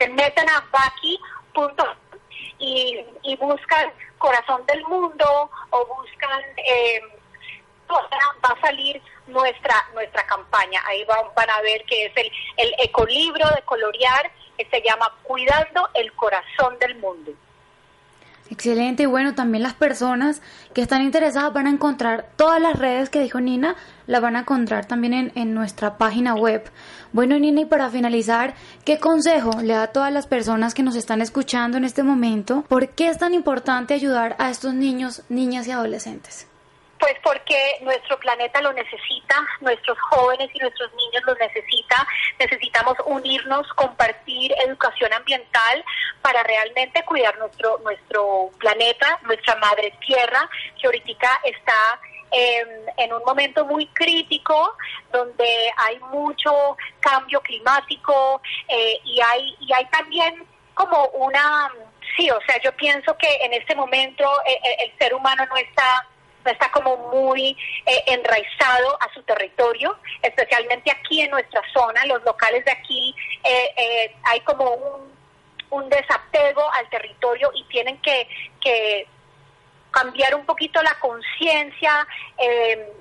[0.00, 1.94] se meten a Baki.com
[2.58, 6.40] y, y buscan Corazón del Mundo o buscan...
[6.56, 7.00] Eh,
[7.92, 10.80] va a salir nuestra nuestra campaña.
[10.86, 15.12] Ahí van, van a ver que es el, el ecolibro de colorear que se llama
[15.24, 17.32] Cuidando el Corazón del Mundo.
[18.50, 20.42] Excelente, y bueno, también las personas
[20.74, 23.76] que están interesadas van a encontrar todas las redes que dijo Nina,
[24.08, 26.68] las van a encontrar también en, en, nuestra página web.
[27.12, 30.96] Bueno, Nina, y para finalizar, ¿qué consejo le da a todas las personas que nos
[30.96, 32.64] están escuchando en este momento?
[32.68, 36.49] ¿Por qué es tan importante ayudar a estos niños, niñas y adolescentes?
[37.00, 42.06] Pues porque nuestro planeta lo necesita, nuestros jóvenes y nuestros niños lo necesita.
[42.38, 45.84] Necesitamos unirnos, compartir educación ambiental
[46.20, 50.48] para realmente cuidar nuestro nuestro planeta, nuestra madre tierra,
[50.78, 52.00] que ahorita está
[52.32, 52.64] eh,
[52.98, 54.76] en un momento muy crítico
[55.12, 61.72] donde hay mucho cambio climático eh, y hay y hay también como una
[62.16, 66.06] sí, o sea, yo pienso que en este momento eh, el ser humano no está
[66.44, 72.64] está como muy eh, enraizado a su territorio, especialmente aquí en nuestra zona, los locales
[72.64, 73.14] de aquí,
[73.44, 75.12] eh, eh, hay como un,
[75.70, 78.28] un, desapego al territorio y tienen que,
[78.60, 79.06] que
[79.90, 82.06] cambiar un poquito la conciencia,
[82.38, 82.92] eh,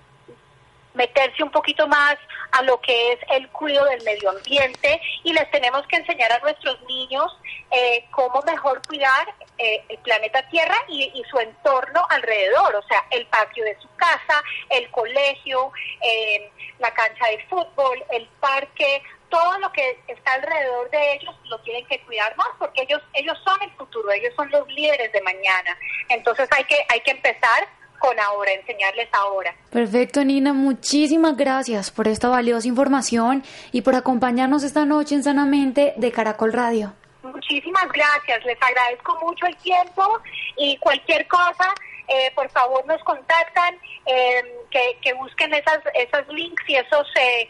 [0.94, 2.16] meterse un poquito más
[2.52, 6.40] a lo que es el cuidado del medio ambiente y les tenemos que enseñar a
[6.40, 7.38] nuestros niños
[7.72, 13.06] eh, cómo mejor cuidar eh, el planeta Tierra y, y, su entorno alrededor, o sea,
[13.12, 15.72] el patio de su casa, el colegio,
[16.02, 21.60] eh, la cancha de fútbol, el parque, todo lo que está alrededor de ellos lo
[21.60, 25.22] tienen que cuidar más porque ellos ellos son el futuro, ellos son los líderes de
[25.22, 25.78] mañana.
[26.10, 27.68] Entonces hay que hay que empezar
[28.00, 29.54] con ahora, enseñarles ahora.
[29.70, 35.94] Perfecto, Nina, muchísimas gracias por esta valiosa información y por acompañarnos esta noche en Sanamente
[35.98, 36.94] de Caracol Radio.
[37.22, 40.20] Muchísimas gracias, les agradezco mucho el tiempo
[40.58, 41.74] y cualquier cosa,
[42.08, 43.76] eh, por favor nos contactan,
[44.06, 47.50] eh, que, que, busquen esas, esos links y esos eh,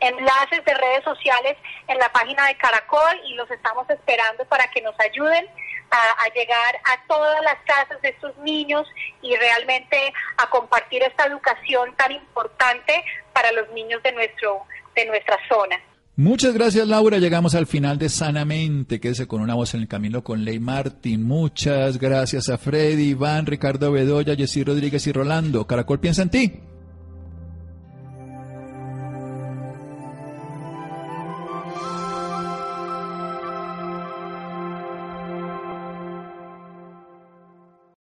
[0.00, 1.56] enlaces de redes sociales
[1.88, 5.48] en la página de Caracol y los estamos esperando para que nos ayuden
[5.94, 8.86] a, llegar a todas las casas de estos niños
[9.22, 14.62] y realmente a compartir esta educación tan importante para los niños de nuestro
[14.94, 15.76] de nuestra zona.
[16.16, 20.22] Muchas gracias Laura, llegamos al final de Sanamente, quédese con una voz en el camino
[20.22, 25.98] con Ley Martín, muchas gracias a Freddy, Iván, Ricardo Bedoya, Jessy Rodríguez y Rolando, Caracol
[25.98, 26.73] piensa en ti.